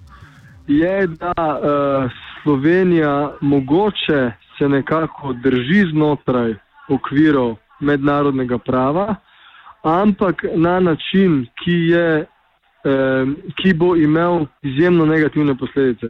je, 0.67 1.07
da 1.07 1.35
uh, 1.37 2.11
Slovenija 2.43 3.33
mogoče 3.41 4.33
se 4.59 4.69
nekako 4.69 5.33
drži 5.33 5.91
znotraj 5.93 6.55
okvirov 6.89 7.57
mednarodnega 7.81 8.59
prava, 8.59 9.15
ampak 9.83 10.45
na 10.55 10.81
način, 10.81 11.47
ki, 11.65 11.77
je, 11.93 12.25
eh, 12.85 13.25
ki 13.61 13.75
bo 13.75 13.97
imel 13.97 14.47
izjemno 14.63 15.07
negativne 15.07 15.55
posledice. 15.59 16.09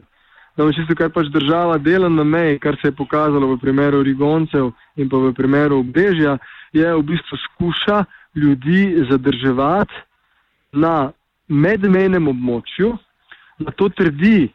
Čisto, 0.55 0.95
kar 0.95 1.11
pač 1.11 1.27
država 1.27 1.77
dela 1.77 2.09
na 2.09 2.23
meji, 2.23 2.59
kar 2.59 2.77
se 2.81 2.87
je 2.87 2.95
pokazalo 2.95 3.47
v 3.47 3.59
primeru 3.59 4.03
Rigoncev 4.03 4.71
in 4.95 5.09
pa 5.09 5.17
v 5.17 5.33
primeru 5.33 5.83
Obdežja, 5.83 6.37
je 6.73 6.95
v 6.95 7.03
bistvu 7.03 7.37
skuša 7.43 8.05
ljudi 8.37 9.05
zadrževati 9.09 9.93
na 10.71 11.11
medmejnem 11.47 12.27
območju, 12.27 12.97
na 13.59 13.71
to 13.71 13.89
trdi, 13.89 14.49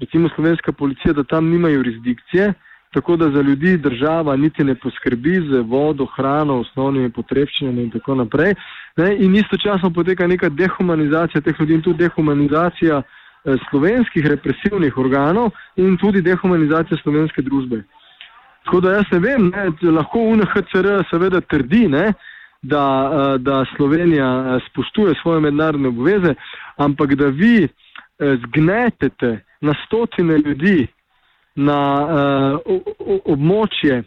recimo 0.00 0.28
slovenska 0.34 0.72
policija, 0.72 1.12
da 1.12 1.24
tam 1.24 1.48
nima 1.50 1.68
jurisdikcije, 1.68 2.52
tako 2.94 3.16
da 3.16 3.30
za 3.30 3.42
ljudi 3.42 3.76
država 3.76 4.36
niti 4.36 4.64
ne 4.64 4.74
poskrbi 4.74 5.34
z 5.50 5.62
vodo, 5.66 6.06
hrano, 6.16 6.60
osnovnimi 6.60 7.10
potrebščinami 7.10 7.82
in 7.82 7.90
tako 7.90 8.14
naprej. 8.14 8.54
Ne? 8.96 9.16
In 9.18 9.34
istočasno 9.36 9.90
poteka 9.90 10.26
neka 10.26 10.48
dehumanizacija 10.48 11.40
teh 11.40 11.60
ljudi 11.60 11.74
in 11.74 11.82
tudi 11.82 12.04
dehumanizacija 12.04 13.02
eh, 13.02 13.56
slovenskih 13.70 14.26
represivnih 14.26 14.98
organov 14.98 15.50
in 15.76 15.96
tudi 15.98 16.22
dehumanizacija 16.22 16.98
slovenske 17.02 17.42
družbe. 17.42 17.82
Tako 18.64 18.80
da 18.80 18.92
jaz 18.92 19.10
ne 19.12 19.18
vem, 19.18 19.50
ne, 19.50 19.90
lahko 19.90 20.22
UNHCR 20.30 21.02
seveda 21.10 21.40
trdi, 21.40 21.88
ne, 21.88 22.12
da, 22.64 23.10
eh, 23.12 23.38
da 23.38 23.64
Slovenija 23.76 24.26
eh, 24.26 24.60
spoštuje 24.70 25.14
svoje 25.22 25.40
mednarodne 25.40 25.88
obveze, 25.88 26.34
ampak 26.76 27.14
da 27.14 27.26
vi 27.26 27.64
eh, 27.64 27.68
zgnetete 28.46 29.44
na 29.60 29.74
stotine 29.86 30.38
ljudi 30.38 30.86
na 31.56 31.78
območje 33.24 34.02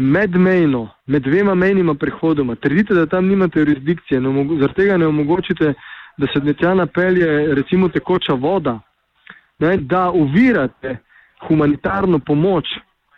medmejno, 0.00 0.88
med 1.06 1.22
dvema 1.22 1.54
mejnima 1.54 1.94
prehodoma, 1.94 2.54
trdite, 2.54 2.94
da 2.94 3.06
tam 3.06 3.26
nimate 3.26 3.58
jurisdikcije, 3.60 4.20
zaradi 4.20 4.74
tega 4.74 4.96
ne 4.96 5.06
omogočite, 5.06 5.72
da 6.16 6.26
se 6.26 6.54
tja 6.54 6.74
napelje 6.74 7.54
recimo 7.54 7.88
tekoča 7.88 8.32
voda, 8.32 8.78
ne, 9.58 9.76
da 9.76 10.10
uvirate 10.10 10.96
humanitarno 11.48 12.18
pomoč 12.18 12.68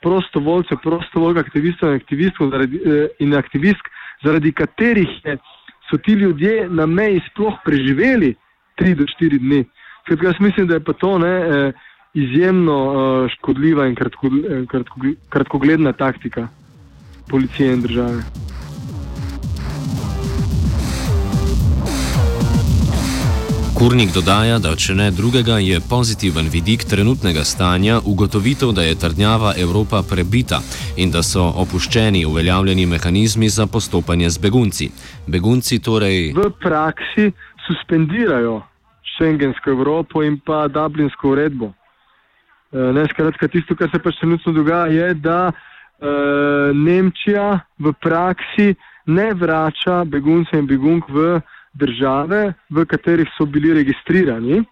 prostovoljcev, 0.03 0.79
prostovoljk, 0.83 1.37
aktivistov 1.39 1.91
in 1.91 2.01
aktivistov 2.01 2.51
zaradi, 2.51 2.81
in 3.19 3.35
aktivistk, 3.35 3.93
zaradi 4.25 4.53
katerih 4.53 5.09
so 5.91 5.99
ti 5.99 6.13
ljudje 6.13 6.69
na 6.69 6.87
meji 6.87 7.21
sploh 7.31 7.55
preživeli 7.65 8.35
3 8.79 8.95
do 8.95 9.05
4 9.05 9.39
dni. 9.39 9.65
Ker 10.07 10.19
jaz 10.23 10.35
mislim, 10.41 10.67
da 10.67 10.75
je 10.75 10.85
pa 10.85 10.93
to 10.93 11.19
ne, 11.19 11.35
eh, 11.37 11.73
izjemno 12.15 12.77
eh, 12.93 13.29
škodljiva 13.35 13.87
in 13.87 13.95
kratko, 13.95 14.27
eh, 14.27 14.67
kratko, 14.69 15.01
kratkogledna 15.29 15.93
taktika 15.93 16.49
policije 17.31 17.73
in 17.73 17.83
države. 17.83 18.23
Kurnik 23.79 24.11
dodaja, 24.11 24.57
da 24.59 24.73
če 24.75 24.97
ne 24.99 25.05
drugega, 25.15 25.61
je 25.63 25.79
pozitiven 25.91 26.49
vidik 26.51 26.83
trenutnega 26.91 27.45
stanja 27.47 28.01
ugotovitev, 28.11 28.73
da 28.75 28.83
je 28.83 28.97
trdnjava 28.99 29.53
Evropa 29.65 30.01
prebita 30.03 30.59
in 30.99 31.13
da 31.15 31.23
so 31.23 31.45
opuščeni 31.63 32.25
uveljavljeni 32.27 32.89
mehanizmi 32.91 33.47
za 33.49 33.69
postopanje 33.71 34.33
z 34.35 34.43
begunci. 34.43 34.89
Begunci 35.31 35.79
torej. 35.79 36.33
V 36.35 36.51
praksi 36.59 37.29
suspendirajo 37.69 38.57
šengensko 39.15 39.71
Evropo 39.71 40.25
in 40.27 40.41
pa 40.43 40.65
Dublinsko 40.67 41.31
uredbo. 41.37 41.69
Eh, 41.71 42.91
ne, 42.99 43.05
skratka, 43.13 43.47
tisto, 43.47 43.77
kar 43.79 43.93
se 43.95 44.03
pač 44.03 44.19
trenutno 44.19 44.57
dogaja, 44.59 44.91
je, 44.91 45.15
da 45.15 45.53
uh, 45.53 46.75
Nemčija 46.75 47.61
v 47.79 47.95
praksi 48.03 48.75
ne 49.07 49.29
vrača 49.39 50.03
beguncev 50.05 50.65
in 50.65 50.67
begunk 50.67 51.07
v 51.15 51.39
države, 51.79 52.53
v 52.71 52.85
katerih 52.85 53.31
so 53.37 53.47
bili 53.47 53.75
registrirani. 53.75 54.63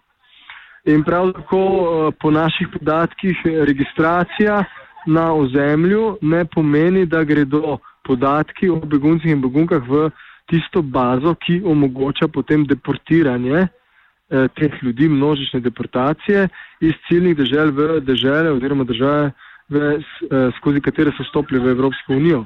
In 0.87 1.03
prav 1.03 1.33
tako 1.33 1.59
uh, 1.59 2.13
po 2.21 2.31
naših 2.31 2.67
podatkih 2.73 3.41
registracija 3.67 4.63
na 5.07 5.33
ozemlju 5.33 6.17
ne 6.21 6.45
pomeni, 6.45 7.05
da 7.05 7.23
gredo 7.23 7.77
podatki 8.07 8.69
o 8.69 8.79
beguncih 8.79 9.31
in 9.31 9.41
begunkah 9.41 9.83
v 9.87 10.09
tisto 10.47 10.81
bazo, 10.81 11.35
ki 11.35 11.61
omogoča 11.65 12.27
potem 12.31 12.63
deportiranje 12.67 13.67
eh, 13.67 14.47
teh 14.55 14.79
ljudi, 14.83 15.09
množične 15.09 15.59
deportacije 15.59 16.47
iz 16.81 16.95
ciljnih 17.07 17.35
držav 17.37 17.73
v 17.75 17.99
države 17.99 18.51
oziroma 18.51 18.83
države, 18.83 19.31
v, 19.69 19.83
eh, 19.99 20.49
skozi 20.59 20.81
katere 20.81 21.11
so 21.17 21.23
stopili 21.27 21.59
v 21.59 21.75
Evropsko 21.75 22.13
unijo. 22.13 22.45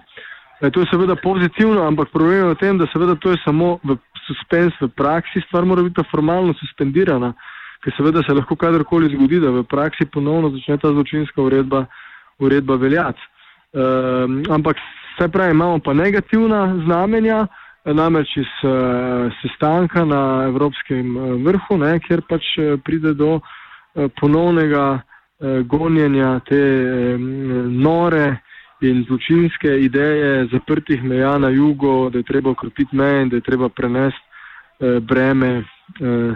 Eh, 0.61 0.69
to 0.69 0.81
je 0.81 0.89
seveda 0.91 1.15
pozitivno, 1.15 1.85
ampak 1.87 2.09
problem 2.13 2.37
je 2.37 2.53
v 2.53 2.55
tem, 2.55 2.77
da 2.77 2.89
seveda 2.93 3.15
to 3.15 3.31
je 3.31 3.41
samo 3.45 3.77
v 3.83 3.97
suspens 4.31 4.77
v 4.81 4.87
praksi, 4.95 5.43
stvar 5.47 5.67
mora 5.67 5.83
biti 5.83 6.03
formalno 6.11 6.55
suspendirana, 6.59 7.33
ker 7.83 7.93
seveda 7.97 8.23
se 8.23 8.33
lahko 8.33 8.55
kadarkoli 8.55 9.11
zgodi, 9.15 9.41
da 9.43 9.51
v 9.51 9.63
praksi 9.67 10.07
ponovno 10.07 10.51
začne 10.55 10.77
ta 10.79 10.91
zločinska 10.93 11.41
uredba, 11.41 11.85
uredba 12.39 12.77
veljati. 12.79 13.27
Um, 13.71 14.41
ampak 14.51 14.79
vse 15.15 15.27
pravi, 15.31 15.55
imamo 15.55 15.79
pa 15.79 15.93
negativna 15.93 16.61
znamenja, 16.85 17.47
namreč 17.85 18.35
iz 18.37 18.51
uh, 18.63 19.31
sestanka 19.41 20.05
na 20.05 20.45
Evropskem 20.47 21.15
vrhu, 21.45 21.77
ne, 21.81 21.97
kjer 21.99 22.21
pač 22.29 22.53
pride 22.85 23.15
do 23.17 23.39
uh, 23.39 24.07
ponovnega 24.19 24.85
uh, 24.99 25.61
gonjenja 25.65 26.39
te 26.45 26.61
um, 27.15 27.27
nore 27.81 28.41
in 28.81 29.05
zločinske 29.07 29.79
ideje 29.79 30.47
zaprtih 30.51 31.03
meja 31.03 31.37
na 31.37 31.49
jugo, 31.49 32.09
da 32.09 32.17
je 32.17 32.23
treba 32.23 32.49
okrepiti 32.49 32.95
meje 32.95 33.21
in 33.21 33.29
da 33.29 33.35
je 33.35 33.41
treba 33.41 33.69
prenesti 33.69 34.21
uh, 34.79 35.03
breme 35.03 35.57
uh, 35.57 36.35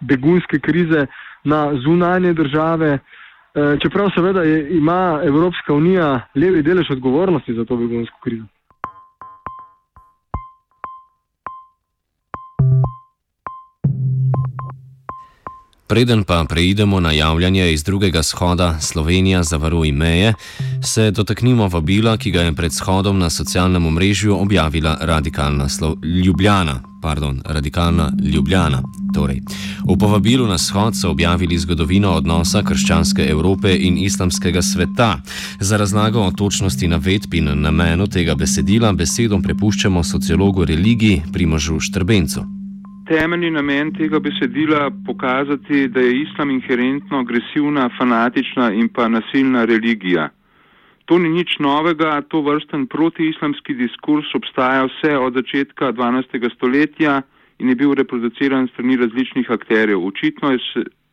begunske 0.00 0.58
krize 0.58 1.06
na 1.44 1.70
zunanje 1.84 2.32
države. 2.32 2.98
Čeprav 3.82 4.10
seveda 4.14 4.42
je, 4.42 4.76
ima 4.76 5.20
Evropska 5.24 5.72
unija 5.72 6.28
levi 6.34 6.62
delež 6.62 6.90
odgovornosti 6.90 7.54
za 7.54 7.64
to 7.64 7.76
begunsko 7.76 8.18
krizo. 8.24 8.44
Preden 15.86 16.24
pa 16.24 16.44
preidemo 16.48 17.00
na 17.00 17.12
javljanje 17.12 17.72
iz 17.72 17.84
drugega 17.84 18.22
shoda 18.22 18.80
Slovenija 18.80 19.42
zavaruj 19.42 19.92
meje, 19.92 20.34
se 20.86 21.10
dotaknimo 21.10 21.68
vabila, 21.68 22.16
ki 22.16 22.30
ga 22.30 22.40
je 22.40 22.52
pred 22.52 22.72
shodom 22.72 23.18
na 23.18 23.30
socialnem 23.30 23.86
omrežju 23.86 24.36
objavila 24.36 24.96
radikalna 25.00 25.68
Slo 25.68 25.96
Ljubljana. 26.24 26.80
Pardon, 27.02 27.40
radikalna 27.44 28.10
Ljubljana. 28.34 28.82
Torej, 29.14 29.40
v 29.88 29.98
povabilu 29.98 30.46
na 30.46 30.58
shod 30.58 30.96
so 30.96 31.10
objavili 31.10 31.58
zgodovino 31.58 32.10
odnosa 32.10 32.62
krščanske 32.62 33.26
Evrope 33.30 33.76
in 33.78 33.98
islamskega 33.98 34.62
sveta. 34.62 35.20
Za 35.60 35.76
razlago 35.76 36.20
o 36.20 36.30
točnosti 36.30 36.88
navedb 36.88 37.34
in 37.34 37.50
namenu 37.60 38.06
tega 38.06 38.34
besedila 38.34 38.92
besedom 38.92 39.42
prepuščamo 39.42 40.04
sociologu 40.04 40.64
religiji 40.64 41.22
Primožu 41.32 41.80
Štrbencu 41.80 42.56
temeljni 43.08 43.50
namen 43.50 43.92
tega 43.94 44.18
besedila 44.18 44.90
pokazati, 45.06 45.88
da 45.88 46.00
je 46.00 46.22
islam 46.22 46.50
inherentno 46.50 47.18
agresivna, 47.18 47.90
fanatična 47.98 48.72
in 48.72 48.88
pa 48.88 49.08
nasilna 49.08 49.64
religija. 49.64 50.28
To 51.06 51.18
ni 51.18 51.30
nič 51.30 51.58
novega, 51.62 52.18
to 52.26 52.42
vrsten 52.42 52.86
protiislamski 52.90 53.74
diskurs 53.78 54.26
obstaja 54.34 54.88
vse 54.90 55.14
od 55.14 55.38
začetka 55.38 55.92
12. 55.94 56.34
stoletja 56.54 57.22
in 57.58 57.68
je 57.68 57.76
bil 57.78 57.94
reproduciran 57.94 58.66
strani 58.72 58.96
različnih 58.96 59.50
akterjev. 59.50 60.02
Očitno 60.02 60.50
je 60.50 60.58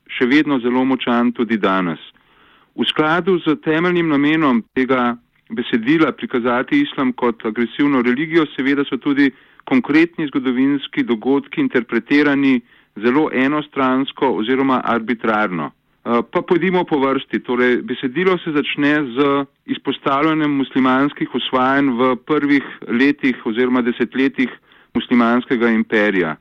še 0.09 0.25
vedno 0.25 0.57
zelo 0.59 0.81
močan 0.85 1.31
tudi 1.31 1.57
danes. 1.57 2.01
V 2.73 2.85
skladu 2.89 3.37
z 3.45 3.53
temeljnim 3.61 4.09
namenom 4.09 4.63
tega 4.73 5.13
besedila 5.53 6.11
prikazati 6.11 6.81
islam 6.81 7.13
kot 7.13 7.45
agresivno 7.45 8.01
religijo, 8.01 8.47
seveda 8.55 8.85
so 8.89 8.97
tudi 8.97 9.29
konkretni 9.69 10.25
zgodovinski 10.27 11.05
dogodki 11.05 11.61
interpretirani 11.61 12.61
zelo 12.97 13.29
enostransko 13.29 14.33
oziroma 14.41 14.81
arbitrarno. 14.83 15.69
Eh, 16.03 16.21
pa 16.31 16.41
pojdimo 16.41 16.83
po 16.83 16.99
vrsti. 16.99 17.39
Torej, 17.39 17.81
besedilo 17.81 18.37
se 18.37 18.51
začne 18.51 18.93
z 19.15 19.45
izpostavljanjem 19.71 20.51
muslimanskih 20.51 21.35
osvajanj 21.35 21.87
v 21.99 22.15
prvih 22.27 22.65
letih 22.87 23.39
oziroma 23.45 23.81
desetletjih 23.81 24.51
muslimanskega 24.93 25.69
imperija. 25.71 26.35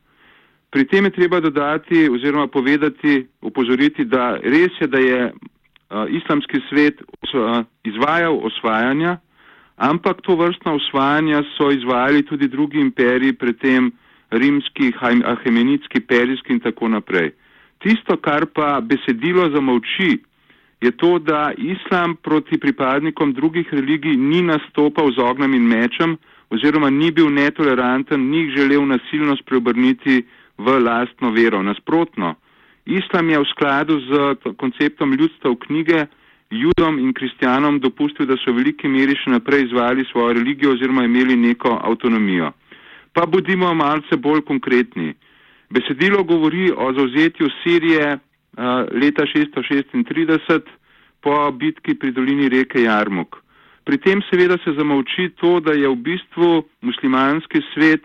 Pri 0.71 0.85
tem 0.85 1.05
je 1.05 1.11
treba 1.11 1.41
dodati 1.41 2.09
oziroma 2.11 2.47
povedati, 2.47 3.27
upozoriti, 3.41 4.05
da 4.05 4.35
res 4.43 4.75
je, 4.81 4.87
da 4.87 4.99
je 4.99 5.31
uh, 5.31 6.11
islamski 6.11 6.59
svet 6.69 6.99
uh, 7.03 7.63
izvajal 7.85 8.41
osvajanja, 8.43 9.19
ampak 9.77 10.25
to 10.27 10.35
vrstna 10.37 10.75
osvajanja 10.75 11.43
so 11.57 11.71
izvajali 11.71 12.23
tudi 12.27 12.49
drugi 12.49 12.81
imperiji, 12.81 13.33
predtem 13.33 13.93
rimski, 14.31 14.93
ahemenitski, 15.25 16.01
perijski 16.01 16.53
in 16.53 16.61
tako 16.61 16.89
naprej. 16.89 17.31
Tisto, 17.83 18.17
kar 18.17 18.47
pa 18.47 18.81
besedilo 18.81 19.49
zamolči, 19.51 20.21
je 20.83 20.91
to, 20.91 21.19
da 21.19 21.53
islam 21.59 22.17
proti 22.17 22.59
pripadnikom 22.59 23.33
drugih 23.33 23.69
religij 23.71 24.17
ni 24.17 24.43
nastopal 24.43 25.13
z 25.13 25.19
ognjem 25.19 25.55
in 25.55 25.67
mečem 25.67 26.17
oziroma 26.51 26.91
ni 26.91 27.11
bil 27.11 27.31
netoleranten, 27.31 28.31
ni 28.31 28.39
jih 28.39 28.57
želel 28.57 28.87
nasilno 28.87 29.37
spreobrniti 29.37 30.23
v 30.59 30.79
lastno 30.81 31.31
vero. 31.31 31.63
Nasprotno, 31.63 32.35
islam 32.85 33.31
je 33.31 33.39
v 33.39 33.49
skladu 33.55 34.01
z 34.01 34.11
konceptom 34.59 35.15
ljudstva 35.15 35.51
v 35.51 35.61
knjige 35.67 36.07
judom 36.51 36.99
in 36.99 37.13
kristjanom 37.13 37.81
dopustil, 37.81 38.27
da 38.27 38.37
so 38.37 38.53
v 38.53 38.61
veliki 38.61 38.89
meri 38.89 39.17
še 39.17 39.33
naprej 39.33 39.65
izvajali 39.69 40.05
svojo 40.11 40.35
religijo 40.37 40.75
oziroma 40.75 41.05
imeli 41.05 41.37
neko 41.37 41.79
avtonomijo. 41.83 42.53
Pa 43.13 43.27
bodimo 43.27 43.75
malce 43.75 44.17
bolj 44.17 44.45
konkretni. 44.45 45.15
Besedilo 45.73 46.23
govori 46.25 46.71
o 46.77 46.93
zauzetju 46.93 47.49
Sirije 47.63 48.09
uh, 48.13 48.21
leta 49.03 49.25
636 49.25 50.61
po 51.23 51.51
bitki 51.53 51.95
pri 51.95 52.13
dolini 52.13 52.49
reke 52.49 52.83
Jarmuk. 52.83 53.37
Pri 53.85 53.99
tem 53.99 54.21
seveda 54.31 54.59
se 54.65 54.75
zamolči 54.79 55.31
to, 55.41 55.61
da 55.61 55.73
je 55.73 55.89
v 55.89 55.97
bistvu 55.97 56.51
muslimanski 56.87 57.63
svet 57.75 58.05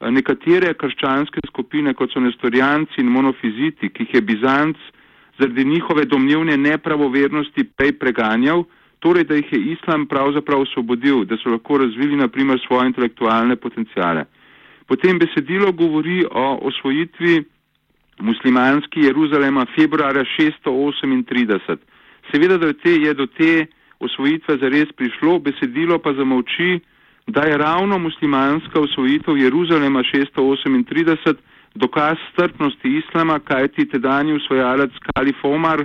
nekatere 0.00 0.74
krščanske 0.78 1.42
skupine, 1.48 1.94
kot 1.94 2.12
so 2.12 2.20
nestorijanci 2.22 3.00
in 3.02 3.10
monofiziti, 3.10 3.90
ki 3.90 4.06
jih 4.06 4.14
je 4.14 4.22
Bizanc 4.22 4.76
zaradi 5.38 5.64
njihove 5.64 6.04
domnevne 6.04 6.56
nepravovernosti 6.56 7.64
prej 7.76 7.96
preganjal, 7.98 8.64
torej 8.98 9.24
da 9.24 9.34
jih 9.38 9.52
je 9.52 9.60
islam 9.74 10.06
pravzaprav 10.06 10.66
osvobodil, 10.66 11.24
da 11.24 11.38
so 11.38 11.50
lahko 11.50 11.78
razvili 11.78 12.16
naprimer 12.16 12.60
svoje 12.66 12.86
intelektualne 12.92 13.56
potencijale. 13.56 14.24
Potem 14.88 15.18
besedilo 15.18 15.72
govori 15.72 16.24
o 16.30 16.58
osvojitvi 16.62 17.44
muslimanski 18.20 19.00
Jeruzalema 19.00 19.66
februarja 19.76 20.24
638. 20.38 21.76
Seveda, 22.30 22.58
da 22.58 22.72
te 22.72 22.92
je 22.92 23.14
do 23.14 23.26
te 23.26 23.66
osvojitve 24.00 24.56
zares 24.60 24.88
prišlo, 24.96 25.38
besedilo 25.38 25.98
pa 25.98 26.12
zamovči, 26.12 26.80
da 27.26 27.42
je 27.42 27.58
ravno 27.58 27.98
muslimanska 27.98 28.80
osvojitev 28.80 29.38
Jeruzalema 29.38 30.02
638 30.02 31.34
dokaz 31.74 32.16
strpnosti 32.32 32.88
islama, 32.98 33.38
kajti 33.38 33.88
tedajni 33.88 34.32
usvojalec 34.32 34.92
Kalif 35.14 35.36
Omar 35.42 35.84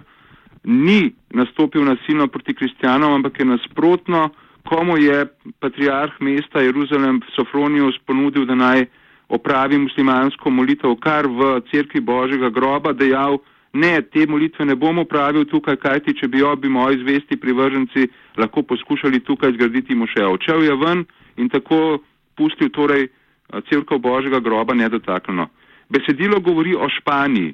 ni 0.63 1.12
nastopil 1.30 1.84
nasilno 1.84 2.28
proti 2.28 2.54
kristjanom, 2.54 3.13
ampak 3.13 3.39
je 3.39 3.46
nasprotno, 3.46 4.30
komu 4.67 4.97
je 4.97 5.26
patriarh 5.60 6.19
mesta 6.19 6.62
Jeruzalem 6.62 7.21
Sofronius 7.36 7.97
ponudil, 8.06 8.45
da 8.45 8.56
naj 8.56 8.86
opravi 9.30 9.78
muslimansko 9.78 10.49
molitev 10.49 10.95
kar 11.02 11.28
v 11.28 11.62
cerkvi 11.71 12.02
Božjega 12.02 12.49
groba, 12.49 12.93
dejal, 12.93 13.39
ne, 13.73 14.02
te 14.02 14.28
molitve 14.30 14.65
ne 14.65 14.76
bom 14.76 14.99
opravil 15.02 15.45
tukaj, 15.49 15.80
kajti 15.82 16.13
če 16.19 16.28
bi 16.28 16.43
jo 16.43 16.54
bi 16.56 16.69
moji 16.69 17.02
zvesti 17.02 17.39
privrženci 17.41 18.08
lahko 18.38 18.63
poskušali 18.63 19.23
tukaj 19.26 19.56
zgraditi 19.58 19.95
mošejo. 19.95 20.36
Očel 20.38 20.63
je 20.63 20.76
ven 20.78 21.06
in 21.38 21.49
tako 21.49 21.99
pustil 22.38 22.69
torej 22.69 23.10
cerkev 23.69 23.99
Božjega 23.99 24.39
groba 24.39 24.73
nedotaknjeno. 24.73 25.49
Besedilo 25.89 26.39
govori 26.39 26.76
o 26.76 26.89
Španiji. 26.89 27.54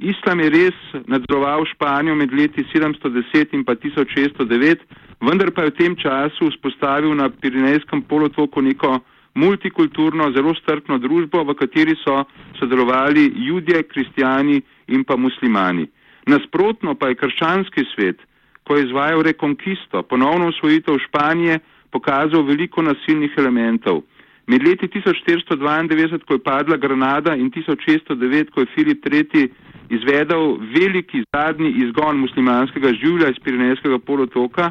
Islam 0.00 0.40
je 0.40 0.50
res 0.50 0.76
nadzoroval 1.06 1.66
Španijo 1.74 2.14
med 2.16 2.32
leti 2.32 2.64
710 2.72 3.52
in 3.52 3.64
pa 3.64 3.74
1609, 3.76 4.80
vendar 5.20 5.50
pa 5.50 5.62
je 5.62 5.70
v 5.70 5.78
tem 5.78 5.96
času 5.96 6.50
vzpostavil 6.50 7.14
na 7.14 7.28
Pirinejskem 7.30 8.02
polotoku 8.02 8.62
neko 8.62 9.00
multikulturno, 9.34 10.32
zelo 10.32 10.54
strpno 10.54 10.98
družbo, 10.98 11.44
v 11.44 11.54
kateri 11.54 11.94
so 12.02 12.24
sodelovali 12.58 13.30
ljudje, 13.46 13.82
kristijani 13.82 14.62
in 14.88 15.04
pa 15.04 15.16
muslimani. 15.16 15.86
Nasprotno 16.26 16.94
pa 16.94 17.08
je 17.08 17.18
krščanski 17.20 17.84
svet, 17.94 18.18
ko 18.64 18.76
je 18.76 18.86
izvajal 18.86 19.22
rekonkisto, 19.22 20.02
ponovno 20.02 20.48
usvojitev 20.48 20.98
Španije, 21.06 21.60
pokazal 21.90 22.42
veliko 22.46 22.82
nasilnih 22.82 23.34
elementov. 23.38 24.02
Med 24.46 24.62
leti 24.66 24.88
1492, 24.88 26.24
ko 26.26 26.34
je 26.34 26.42
padla 26.42 26.76
Granada 26.76 27.36
in 27.36 27.50
1609, 27.50 28.50
ko 28.50 28.60
je 28.60 28.70
Filip 28.74 29.06
III. 29.06 29.48
izvedel 29.90 30.56
veliki 30.74 31.22
zadnji 31.34 31.70
izgon 31.84 32.18
muslimanskega 32.18 32.92
življa 32.94 33.30
iz 33.30 33.38
Pirinejskega 33.44 33.98
polotoka, 33.98 34.70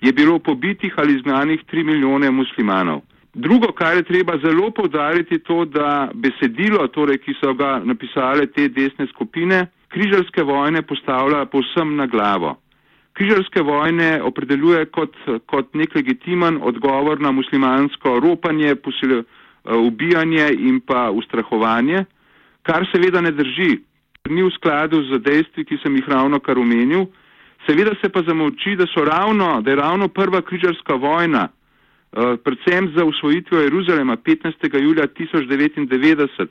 je 0.00 0.12
bilo 0.12 0.38
pobitih 0.38 0.94
ali 0.96 1.16
izgnanih 1.16 1.60
3 1.72 1.84
milijone 1.84 2.30
muslimanov. 2.30 3.00
Drugo, 3.34 3.72
kar 3.72 3.96
je 3.96 4.02
treba 4.02 4.38
zelo 4.38 4.70
povdariti, 4.70 5.34
je 5.34 5.38
to, 5.38 5.64
da 5.64 6.10
besedilo, 6.14 6.86
torej, 6.88 7.18
ki 7.18 7.34
so 7.40 7.54
ga 7.54 7.78
napisale 7.84 8.46
te 8.46 8.68
desne 8.68 9.06
skupine, 9.06 9.66
križarske 9.88 10.42
vojne 10.42 10.82
postavlja 10.82 11.44
povsem 11.46 11.96
na 11.96 12.06
glavo. 12.06 12.56
Križarske 13.12 13.62
vojne 13.62 14.22
opredeljuje 14.22 14.86
kot, 14.94 15.14
kot 15.46 15.74
nek 15.74 15.94
legitimen 15.94 16.58
odgovor 16.62 17.20
na 17.20 17.32
muslimansko 17.32 18.18
ropanje, 18.20 18.74
posilje, 18.74 19.22
ubijanje 19.64 20.48
in 20.58 20.80
pa 20.80 21.10
ustrahovanje, 21.10 22.04
kar 22.62 22.86
seveda 22.92 23.20
ne 23.20 23.30
drži, 23.30 23.78
ni 24.28 24.42
v 24.42 24.50
skladu 24.54 25.02
z 25.02 25.18
dejstvi, 25.24 25.64
ki 25.64 25.78
sem 25.82 25.96
jih 25.96 26.08
ravno 26.08 26.40
kar 26.40 26.58
omenil. 26.58 27.06
Seveda 27.68 27.92
se 28.00 28.08
pa 28.08 28.22
zamovči, 28.22 28.76
da, 28.76 28.84
ravno, 29.04 29.60
da 29.60 29.70
je 29.70 29.76
ravno 29.76 30.08
prva 30.08 30.40
križarska 30.42 30.94
vojna, 30.94 31.48
uh, 31.48 32.40
predvsem 32.44 32.92
za 32.96 33.04
usvojitvijo 33.04 33.60
Jeruzalema 33.62 34.16
15. 34.16 34.82
julija 34.82 35.06
1099, 35.06 36.46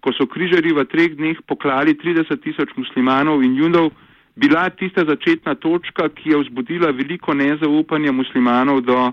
ko 0.00 0.12
so 0.12 0.26
križari 0.26 0.72
v 0.72 0.84
treh 0.84 1.12
dneh 1.16 1.36
poklali 1.46 1.92
30 1.94 2.40
tisoč 2.40 2.72
muslimanov 2.76 3.42
in 3.42 3.56
judov, 3.56 3.90
bila 4.36 4.70
tista 4.70 5.04
začetna 5.04 5.54
točka, 5.54 6.08
ki 6.08 6.30
je 6.30 6.38
vzbudila 6.38 6.90
veliko 6.90 7.34
nezaupanja 7.34 8.12
muslimanov 8.12 8.80
do 8.80 9.12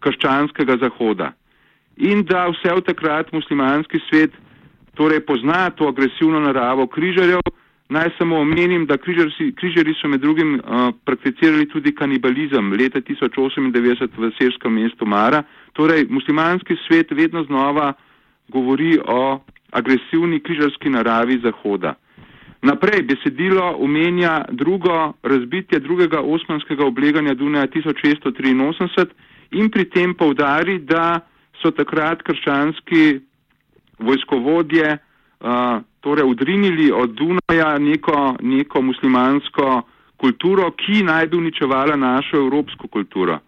krščanskega 0.00 0.76
zahoda. 0.82 1.32
In 1.96 2.24
da 2.24 2.48
vse 2.50 2.74
od 2.74 2.86
takrat 2.86 3.32
muslimanski 3.32 4.02
svet 4.10 4.34
torej 4.94 5.20
pozna 5.20 5.70
to 5.70 5.86
agresivno 5.88 6.40
naravo 6.40 6.86
križarjev, 6.86 7.40
naj 7.90 8.10
samo 8.18 8.36
omenim, 8.38 8.86
da 8.86 8.96
križari, 8.96 9.52
križari 9.58 9.94
so 10.00 10.08
med 10.08 10.20
drugim 10.20 10.54
uh, 10.54 10.94
prakticirali 11.04 11.68
tudi 11.68 11.94
kanibalizem 11.94 12.72
leta 12.72 13.00
1098 13.00 14.08
v 14.16 14.30
serskem 14.38 14.74
mestu 14.74 15.06
Mara. 15.06 15.42
Torej, 15.72 16.06
muslimanski 16.10 16.76
svet 16.86 17.10
vedno 17.10 17.44
znova 17.44 17.92
govori 18.48 18.98
o 19.06 19.40
agresivni 19.70 20.40
križarski 20.40 20.90
naravi 20.90 21.40
Zahoda. 21.42 21.94
Naprej 22.62 23.02
besedilo 23.02 23.76
omenja 23.78 24.44
drugo 24.50 25.12
razbitje 25.22 25.80
drugega 25.80 26.20
osmanskega 26.20 26.86
obleganja 26.86 27.34
Dunaja 27.34 27.66
1683 27.66 29.06
in 29.50 29.70
pri 29.70 29.84
tem 29.84 30.14
povdari, 30.14 30.78
da 30.78 31.20
so 31.62 31.70
takrat 31.70 32.22
krščanski 32.22 33.20
vojskovodje 33.98 34.98
uh, 35.40 35.80
torej 36.00 36.24
udrinili 36.24 36.90
od 36.92 37.10
Dunaja 37.10 37.78
neko, 37.78 38.36
neko 38.40 38.82
muslimansko 38.82 39.82
kulturo, 40.16 40.70
ki 40.70 41.02
naj 41.02 41.26
bi 41.26 41.36
uničevala 41.36 41.96
našo 41.96 42.36
evropsko 42.36 42.88
kulturo. 42.88 43.38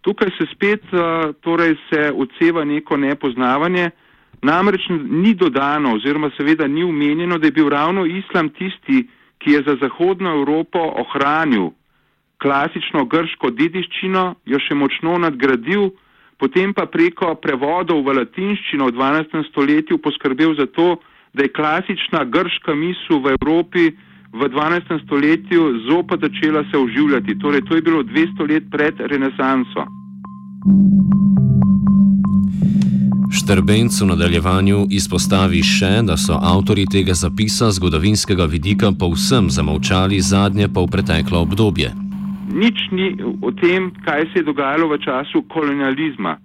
Tukaj 0.00 0.30
se 0.38 0.46
spet 0.54 0.82
uh, 0.92 1.34
torej 1.40 1.76
se 1.90 2.12
odseva 2.16 2.64
neko 2.64 2.96
nepoznavanje, 2.96 3.90
namreč 4.42 4.88
ni 5.10 5.34
dodano 5.34 5.94
oziroma 5.94 6.30
seveda 6.36 6.66
ni 6.66 6.84
umenjeno, 6.84 7.38
da 7.38 7.46
je 7.46 7.52
bil 7.52 7.68
ravno 7.68 8.06
islam 8.06 8.48
tisti, 8.48 9.06
ki 9.38 9.50
je 9.50 9.62
za 9.66 9.76
zahodno 9.80 10.34
Evropo 10.34 10.78
ohranil 10.78 11.70
klasično 12.42 13.04
grško 13.04 13.52
dediščino, 13.54 14.24
jo 14.44 14.58
še 14.58 14.74
močno 14.74 15.14
nadgradil, 15.22 15.92
potem 16.42 16.74
pa 16.74 16.88
preko 16.90 17.36
prevodov 17.38 18.02
v 18.02 18.16
latinščino 18.18 18.90
v 18.90 18.96
12. 18.98 19.44
stoletju 19.50 20.00
poskrbel 20.02 20.56
za 20.58 20.66
to, 20.66 20.96
da 21.34 21.42
je 21.42 21.52
klasična 21.52 22.24
grška 22.24 22.74
misel 22.74 23.20
v 23.24 23.36
Evropi 23.36 23.84
v 24.32 24.40
12. 24.48 25.04
stoletju 25.04 25.62
zopet 25.88 26.20
začela 26.20 26.64
se 26.70 26.78
oživljati. 26.78 27.38
Torej, 27.38 27.62
to 27.68 27.76
je 27.76 27.82
bilo 27.82 28.02
200 28.02 28.52
let 28.52 28.64
pred 28.70 28.94
renesanso. 29.00 29.84
Štrbenc 33.32 34.00
v 34.00 34.06
nadaljevanju 34.06 34.86
izpostavi 34.90 35.62
še, 35.62 36.04
da 36.04 36.16
so 36.16 36.36
avtori 36.36 36.84
tega 36.86 37.14
zapisa 37.14 37.70
zgodovinskega 37.70 38.44
vidika 38.44 38.92
povsem 38.92 39.50
zamolčali 39.50 40.20
zadnje 40.20 40.68
polpreteklo 40.68 41.40
obdobje 41.40 41.92
nič 42.52 42.92
ni 42.92 43.16
o 43.40 43.50
tem, 43.50 43.90
kaj 44.04 44.28
se 44.32 44.40
je 44.40 44.48
dogajalo 44.48 44.88
v 44.92 45.00
času 45.00 45.42
kolonializma, 45.48 46.36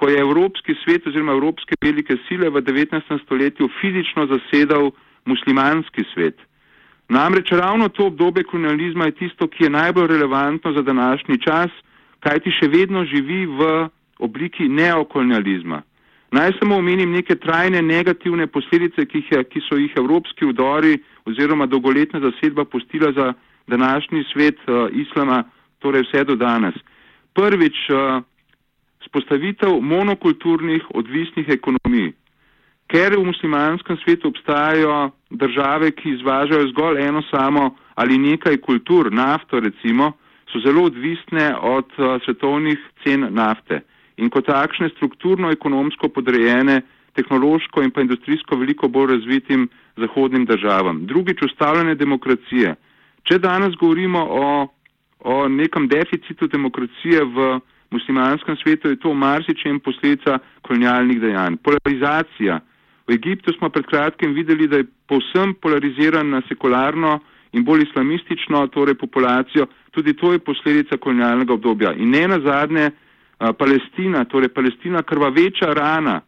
ko 0.00 0.08
je 0.08 0.20
evropski 0.20 0.74
svet 0.84 1.06
oziroma 1.06 1.32
evropske 1.32 1.76
velike 1.84 2.16
sile 2.28 2.48
v 2.48 2.62
19. 2.64 3.18
stoletju 3.24 3.68
fizično 3.80 4.26
zasedal 4.26 4.90
muslimanski 5.24 6.04
svet. 6.14 6.40
Namreč 7.08 7.52
ravno 7.52 7.88
to 7.88 8.06
obdobje 8.06 8.44
kolonializma 8.44 9.04
je 9.04 9.18
tisto, 9.20 9.48
ki 9.48 9.64
je 9.64 9.70
najbolj 9.70 10.06
relevantno 10.06 10.72
za 10.72 10.82
današnji 10.82 11.36
čas, 11.44 11.70
kajti 12.20 12.50
še 12.50 12.68
vedno 12.68 13.04
živi 13.04 13.44
v 13.46 13.88
obliki 14.18 14.68
neokolonializma. 14.68 15.82
Naj 16.32 16.52
samo 16.58 16.78
omenim 16.78 17.12
neke 17.12 17.36
trajne 17.36 17.82
negativne 17.82 18.46
posledice, 18.46 19.04
ki, 19.04 19.24
je, 19.30 19.44
ki 19.44 19.60
so 19.68 19.76
jih 19.76 19.92
evropski 19.96 20.46
vdori 20.46 20.96
oziroma 21.26 21.66
dolgoletna 21.66 22.20
zasedba 22.20 22.64
postila 22.64 23.12
za 23.12 23.32
današnji 23.66 24.24
svet 24.32 24.56
uh, 24.68 24.88
islama, 24.92 25.44
torej 25.78 26.06
vse 26.06 26.24
do 26.24 26.36
danes. 26.36 26.74
Prvič, 27.34 27.76
uh, 27.90 28.22
spostavitev 29.06 29.80
monokulturnih 29.80 30.82
odvisnih 30.94 31.48
ekonomij. 31.48 32.12
Ker 32.90 33.14
v 33.14 33.24
muslimanskem 33.24 33.96
svetu 34.02 34.28
obstajajo 34.28 35.10
države, 35.30 35.90
ki 35.90 36.10
izvažajo 36.10 36.68
zgolj 36.72 37.02
eno 37.06 37.22
samo 37.30 37.76
ali 37.94 38.18
nekaj 38.18 38.56
kultur, 38.56 39.12
nafto 39.12 39.60
recimo, 39.60 40.12
so 40.52 40.58
zelo 40.58 40.82
odvisne 40.90 41.54
od 41.60 41.86
uh, 41.98 42.18
svetovnih 42.24 42.78
cen 43.04 43.28
nafte 43.30 43.80
in 44.16 44.30
kot 44.30 44.46
takšne 44.46 44.90
strukturno 44.96 45.50
ekonomsko 45.50 46.08
podrejene 46.08 46.80
tehnološko 47.16 47.82
in 47.82 47.90
pa 47.90 48.00
industrijsko 48.00 48.56
veliko 48.56 48.88
bolj 48.88 49.14
razvitim 49.14 49.68
zahodnim 49.96 50.44
državam. 50.46 51.06
Drugič, 51.06 51.42
ustavljanje 51.42 51.94
demokracije. 51.94 52.74
Če 53.22 53.38
danes 53.38 53.74
govorimo 53.80 54.20
o, 54.30 54.68
o 55.20 55.48
nekem 55.48 55.88
deficitu 55.88 56.46
demokracije 56.46 57.24
v 57.24 57.60
muslimanskem 57.90 58.56
svetu, 58.56 58.88
je 58.88 58.96
to 58.96 59.14
marsičem 59.14 59.80
posledica 59.80 60.38
kolonialnih 60.62 61.20
dejanj. 61.20 61.56
Polarizacija. 61.64 62.60
V 63.08 63.14
Egiptu 63.14 63.52
smo 63.58 63.70
pred 63.70 63.86
kratkim 63.86 64.34
videli, 64.34 64.68
da 64.68 64.76
je 64.76 64.88
povsem 65.06 65.54
polariziran 65.54 66.30
na 66.30 66.42
sekularno 66.48 67.18
in 67.52 67.64
bolj 67.64 67.82
islamistično, 67.88 68.66
torej 68.66 68.94
populacijo. 68.94 69.66
Tudi 69.90 70.14
to 70.14 70.32
je 70.32 70.38
posledica 70.38 70.96
kolonialnega 70.96 71.52
obdobja. 71.52 71.92
In 71.98 72.10
ne 72.10 72.28
na 72.28 72.38
zadnje, 72.40 72.90
Palestina, 73.58 74.24
torej 74.24 74.48
Palestina 74.48 75.02
krvaveča 75.02 75.72
rana 75.74 76.20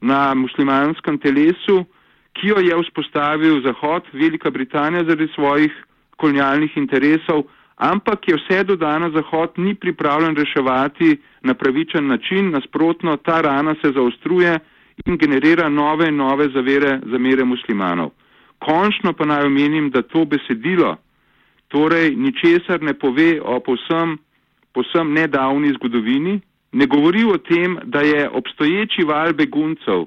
na 0.00 0.34
muslimanskem 0.34 1.18
telesu, 1.18 1.84
ki 2.32 2.52
jo 2.52 2.60
je 2.60 2.76
vzpostavil 2.82 3.62
Zahod, 3.64 4.04
Velika 4.12 4.50
Britanija 4.50 5.04
zaradi 5.04 5.28
svojih 5.34 5.72
kolonialnih 6.16 6.76
interesov, 6.76 7.42
ampak 7.80 8.28
je 8.28 8.36
vse 8.36 8.64
do 8.64 8.76
danes 8.76 9.12
Zahod 9.12 9.56
ni 9.56 9.74
pripravljen 9.74 10.36
reševati 10.36 11.16
na 11.42 11.54
pravičen 11.54 12.06
način, 12.06 12.50
nasprotno 12.50 13.16
ta 13.16 13.40
rana 13.40 13.74
se 13.82 13.92
zaostruje 13.92 14.58
in 15.06 15.16
generira 15.16 15.68
nove 15.68 16.08
in 16.08 16.16
nove 16.16 16.48
zavere, 16.54 17.00
zamere 17.12 17.44
muslimanov. 17.44 18.10
Končno 18.58 19.12
pa 19.12 19.24
naj 19.24 19.46
omenim, 19.46 19.90
da 19.90 20.02
to 20.02 20.24
besedilo 20.24 20.96
torej 21.68 22.16
ničesar 22.16 22.82
ne 22.82 22.94
pove 22.94 23.40
o 23.40 23.60
posem, 23.60 24.18
posem 24.74 25.12
nedavni 25.12 25.72
zgodovini, 25.78 26.40
ne 26.72 26.86
govori 26.86 27.24
o 27.24 27.38
tem, 27.38 27.78
da 27.84 28.00
je 28.00 28.28
obstoječi 28.28 29.04
val 29.06 29.32
beguncev 29.32 30.04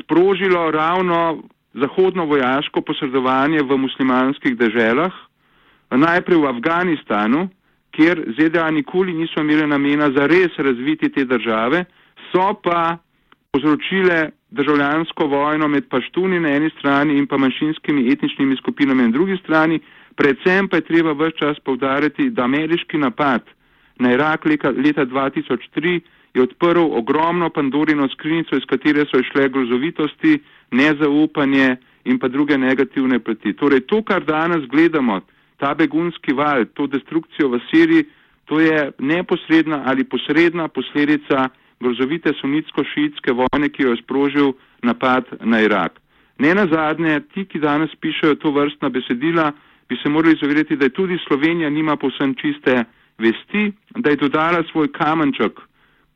sprožilo 0.00 0.70
ravno 0.70 1.42
zahodno 1.74 2.24
vojaško 2.24 2.80
posredovanje 2.80 3.62
v 3.62 3.76
muslimanskih 3.76 4.56
deželah, 4.56 5.12
najprej 5.96 6.38
v 6.38 6.48
Afganistanu, 6.48 7.48
kjer 7.92 8.22
ZDA 8.38 8.70
nikoli 8.70 9.12
niso 9.12 9.40
imeli 9.40 9.66
namena 9.66 10.10
za 10.16 10.26
res 10.26 10.56
razviti 10.58 11.12
te 11.12 11.24
države, 11.24 11.84
so 12.32 12.54
pa 12.64 12.98
povzročile 13.52 14.30
državljansko 14.50 15.26
vojno 15.26 15.68
med 15.68 15.88
paštuni 15.88 16.40
na 16.40 16.54
eni 16.56 16.70
strani 16.78 17.18
in 17.18 17.26
pa 17.26 17.36
manjšinskimi 17.36 18.12
etničnimi 18.12 18.56
skupinami 18.56 19.02
na 19.02 19.10
drugi 19.10 19.36
strani. 19.44 19.80
Predvsem 20.16 20.68
pa 20.68 20.76
je 20.76 20.88
treba 20.88 21.12
vse 21.12 21.36
čas 21.38 21.60
povdariti, 21.64 22.30
da 22.30 22.44
ameriški 22.44 22.98
napad 22.98 23.42
na 23.98 24.12
Irak 24.12 24.44
leta 24.44 25.04
2003 25.06 26.00
je 26.34 26.42
odprl 26.42 26.80
ogromno 26.80 27.50
pandorino 27.50 28.08
skrinjico, 28.08 28.56
iz 28.56 28.64
katere 28.66 29.04
so 29.10 29.20
išle 29.20 29.48
grozovitosti, 29.48 30.38
nezaupanje 30.70 31.76
in 32.04 32.18
pa 32.18 32.28
druge 32.28 32.58
negativne 32.58 33.18
plati. 33.18 33.52
Torej, 33.52 33.80
to, 33.80 34.02
kar 34.02 34.24
danes 34.24 34.64
gledamo, 34.68 35.20
ta 35.62 35.74
begunski 35.78 36.34
val, 36.34 36.66
to 36.74 36.88
destrukcijo 36.90 37.52
v 37.54 37.60
Siriji, 37.70 38.04
to 38.50 38.58
je 38.60 38.90
neposredna 38.98 39.82
ali 39.86 40.04
posredna 40.04 40.68
posledica 40.68 41.48
grozovite 41.80 42.32
sunitsko-šiitske 42.40 43.34
vojne, 43.34 43.68
ki 43.70 43.82
jo 43.82 43.94
je 43.94 44.02
sprožil 44.02 44.52
napad 44.82 45.24
na 45.40 45.60
Irak. 45.62 46.00
Ne 46.38 46.54
na 46.54 46.66
zadnje, 46.66 47.20
ti, 47.34 47.44
ki 47.46 47.62
danes 47.62 47.94
pišejo 48.00 48.40
to 48.42 48.50
vrstna 48.50 48.90
besedila, 48.90 49.52
bi 49.88 49.98
se 50.02 50.08
morali 50.08 50.38
zavedati, 50.42 50.76
da 50.76 50.88
tudi 50.88 51.18
Slovenija 51.26 51.70
nima 51.70 51.96
povsem 51.96 52.34
čiste 52.34 52.84
vesti, 53.18 53.64
da 54.02 54.10
je 54.10 54.16
dodala 54.16 54.62
svoj 54.72 54.92
kamenček 54.92 55.60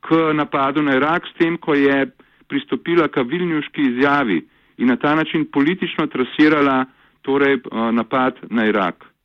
k 0.03 0.33
napadu 0.33 0.81
na 0.81 0.95
Irak 0.95 1.23
s 1.27 1.37
tem, 1.39 1.57
ko 1.57 1.73
je 1.73 2.07
pristopila 2.47 3.07
k 3.07 3.23
Vilnjuški 3.23 3.81
izjavi 3.81 4.41
in 4.77 4.87
na 4.87 4.95
ta 4.95 5.15
način 5.15 5.45
politično 5.51 6.07
trasirala 6.07 6.85
torej, 7.21 7.53
eh, 7.55 7.91
napad 7.91 8.35
na 8.49 8.65
Irak. 8.65 9.16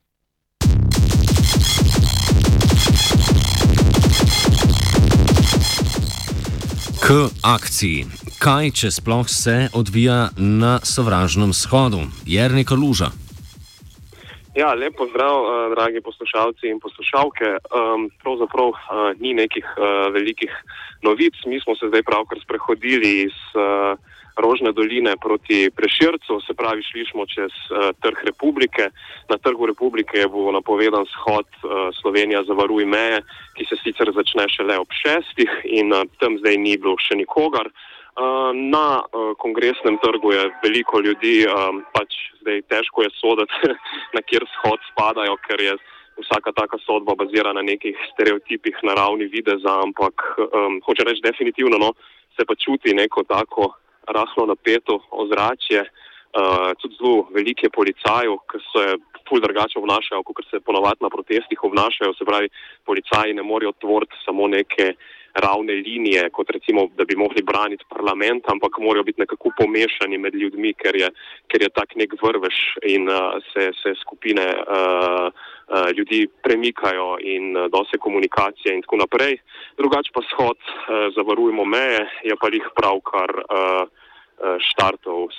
K 7.02 7.14
akciji. 7.42 8.04
Kaj, 8.38 8.68
če 8.78 8.88
sploh 8.94 9.26
se 9.26 9.54
odvija 9.74 10.28
na 10.38 10.76
sovražnem 10.86 11.50
shodu? 11.50 12.04
Jernika 12.30 12.78
Luža. 12.78 13.08
Ja, 14.54 14.68
lep 14.78 14.94
pozdrav, 14.94 15.34
uh, 15.42 15.64
dragi 15.74 15.98
poslušalci 15.98 16.70
in 16.70 16.78
poslušalke. 16.78 17.56
Um, 17.74 18.06
pravzaprav 18.22 18.70
uh, 18.70 19.02
ni 19.18 19.34
nekih 19.34 19.66
uh, 19.66 20.14
velikih 20.14 20.54
novic. 21.02 21.34
Mi 21.50 21.58
smo 21.64 21.74
se 21.74 21.90
zdaj 21.90 22.06
pravkar 22.06 22.38
sprehodili 22.44 23.10
iz 23.26 23.34
uh, 23.58 23.98
Rožne 24.36 24.72
doline 24.72 25.16
proti 25.20 25.70
Prešircu, 25.76 26.40
se 26.46 26.54
pravi, 26.54 26.82
šli 26.82 27.04
smo 27.10 27.26
čez 27.26 27.52
uh, 27.52 27.92
trg 28.00 28.24
Republike. 28.24 28.88
Na 29.28 29.36
trgu 29.38 29.66
Republike 29.66 30.18
je 30.18 30.28
bil 30.28 30.52
napovedan 30.52 31.04
shod 31.12 31.48
uh, 31.60 31.92
Slovenija 32.00 32.42
zavaruj 32.48 32.84
meje, 32.84 33.22
ki 33.56 33.66
se 33.68 33.76
sicer 33.84 34.12
začne 34.14 34.48
šele 34.48 34.78
ob 34.80 34.88
šestih 35.02 35.50
in 35.64 35.92
uh, 35.92 36.08
tam 36.20 36.38
zdaj 36.40 36.56
ni 36.56 36.78
bilo 36.80 36.96
še 36.96 37.18
nikogar. 37.20 37.68
Uh, 38.12 38.52
na 38.52 39.00
uh, 39.00 39.32
kongresnem 39.40 39.96
trgu 40.00 40.32
je 40.32 40.48
veliko 40.64 41.00
ljudi, 41.00 41.46
um, 41.48 41.80
pač 41.92 42.16
zdaj 42.40 42.60
težko 42.68 43.04
je 43.04 43.10
soditi, 43.20 43.72
na 44.16 44.20
kjer 44.24 44.44
shod 44.56 44.80
spadajo, 44.92 45.36
ker 45.48 45.60
je 45.60 45.76
vsaka 46.20 46.52
taka 46.52 46.78
sodba 46.84 47.14
bazirana 47.16 47.60
na 47.60 47.68
nekih 47.72 47.96
stereotipih 48.12 48.80
na 48.82 48.94
ravni 48.94 49.28
videza, 49.32 49.80
ampak 49.80 50.24
um, 50.40 50.80
hoče 50.84 51.04
reči 51.08 51.24
definitivno, 51.24 51.78
no, 51.78 51.92
se 52.36 52.44
pa 52.44 52.54
čuti 52.54 52.94
neko 52.94 53.24
tako 53.28 53.72
rahlo 54.06 54.46
napeto 54.46 55.00
ozračje, 55.10 55.80
uh, 55.82 56.72
tudi 56.80 56.96
zelo 57.00 57.26
velike 57.34 57.70
policajev, 57.70 58.36
ki 58.50 58.58
se 58.72 58.84
ful 59.28 59.40
drugače 59.40 59.78
obnašajo, 59.78 60.22
kot 60.22 60.44
se 60.50 60.60
ponovadi 60.60 61.04
na 61.04 61.10
protestih 61.10 61.64
obnašajo, 61.64 62.14
se 62.18 62.24
pravi, 62.24 62.48
policaji 62.84 63.34
ne 63.34 63.42
morejo 63.42 63.72
tvoriti 63.80 64.16
samo 64.24 64.48
neke 64.48 64.94
ravne 65.34 65.72
linije, 65.72 66.30
kot 66.30 66.50
recimo, 66.50 66.86
da 66.96 67.04
bi 67.04 67.16
mogli 67.16 67.42
braniti 67.42 67.84
parlament, 67.88 68.44
ampak 68.48 68.78
morajo 68.78 69.04
biti 69.04 69.20
nekako 69.20 69.50
pomešani 69.58 70.18
med 70.18 70.34
ljudmi, 70.34 70.74
ker 70.74 70.96
je, 70.96 71.08
ker 71.48 71.62
je 71.62 71.68
tak 71.68 71.96
nek 71.96 72.14
vrvež 72.22 72.58
in 72.88 73.08
uh, 73.08 73.40
se, 73.52 73.70
se 73.82 73.94
skupine 74.00 74.44
uh, 74.44 75.28
uh, 75.28 75.88
ljudi 75.96 76.26
premikajo 76.42 77.16
in 77.20 77.56
uh, 77.56 77.70
dose 77.72 77.98
komunikacije 77.98 78.74
in 78.74 78.82
tako 78.82 79.00
naprej. 79.04 79.38
Drugač 79.80 80.12
pa 80.14 80.20
shod 80.32 80.58
uh, 80.60 81.08
zavarujemo 81.16 81.64
meje, 81.64 82.06
je 82.24 82.36
pa 82.40 82.52
jih 82.52 82.68
pravkar 82.76 83.30
uh, 83.42 83.84
štartov 84.72 85.30
z 85.30 85.38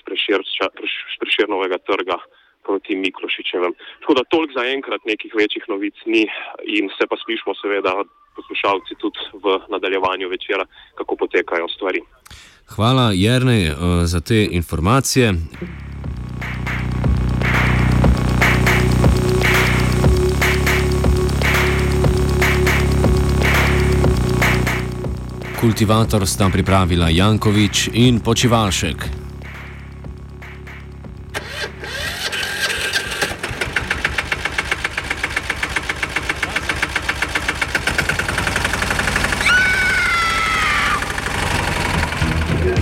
preširnovega 1.19 1.77
trga 1.83 2.17
proti 2.63 2.95
Miklošičevem. 2.95 3.73
Tako 4.01 4.13
da 4.13 4.23
toliko 4.31 4.59
za 4.59 4.65
enkrat 4.71 5.05
nekih 5.05 5.35
večjih 5.35 5.63
novic 5.67 5.95
ni 6.05 6.23
in 6.63 6.89
se 6.97 7.07
pa 7.07 7.19
slišmo 7.19 7.55
seveda 7.59 8.03
poslušalci 8.35 8.93
tudi 9.01 9.19
v 9.43 9.45
nadaljevanju 9.73 10.29
večera, 10.29 10.65
kako 10.97 11.15
potekajo 11.15 11.67
stvari. 11.75 12.01
Hvala, 12.75 13.11
Jrnej, 13.13 13.67
eh, 13.67 13.75
za 14.05 14.19
te 14.19 14.47
informacije. 14.51 15.33
Kultivator 25.63 26.27
sta 26.27 26.49
pripravila 26.51 27.09
Jankovič 27.09 27.89
in 27.93 28.19
Počivalšek. 28.19 29.22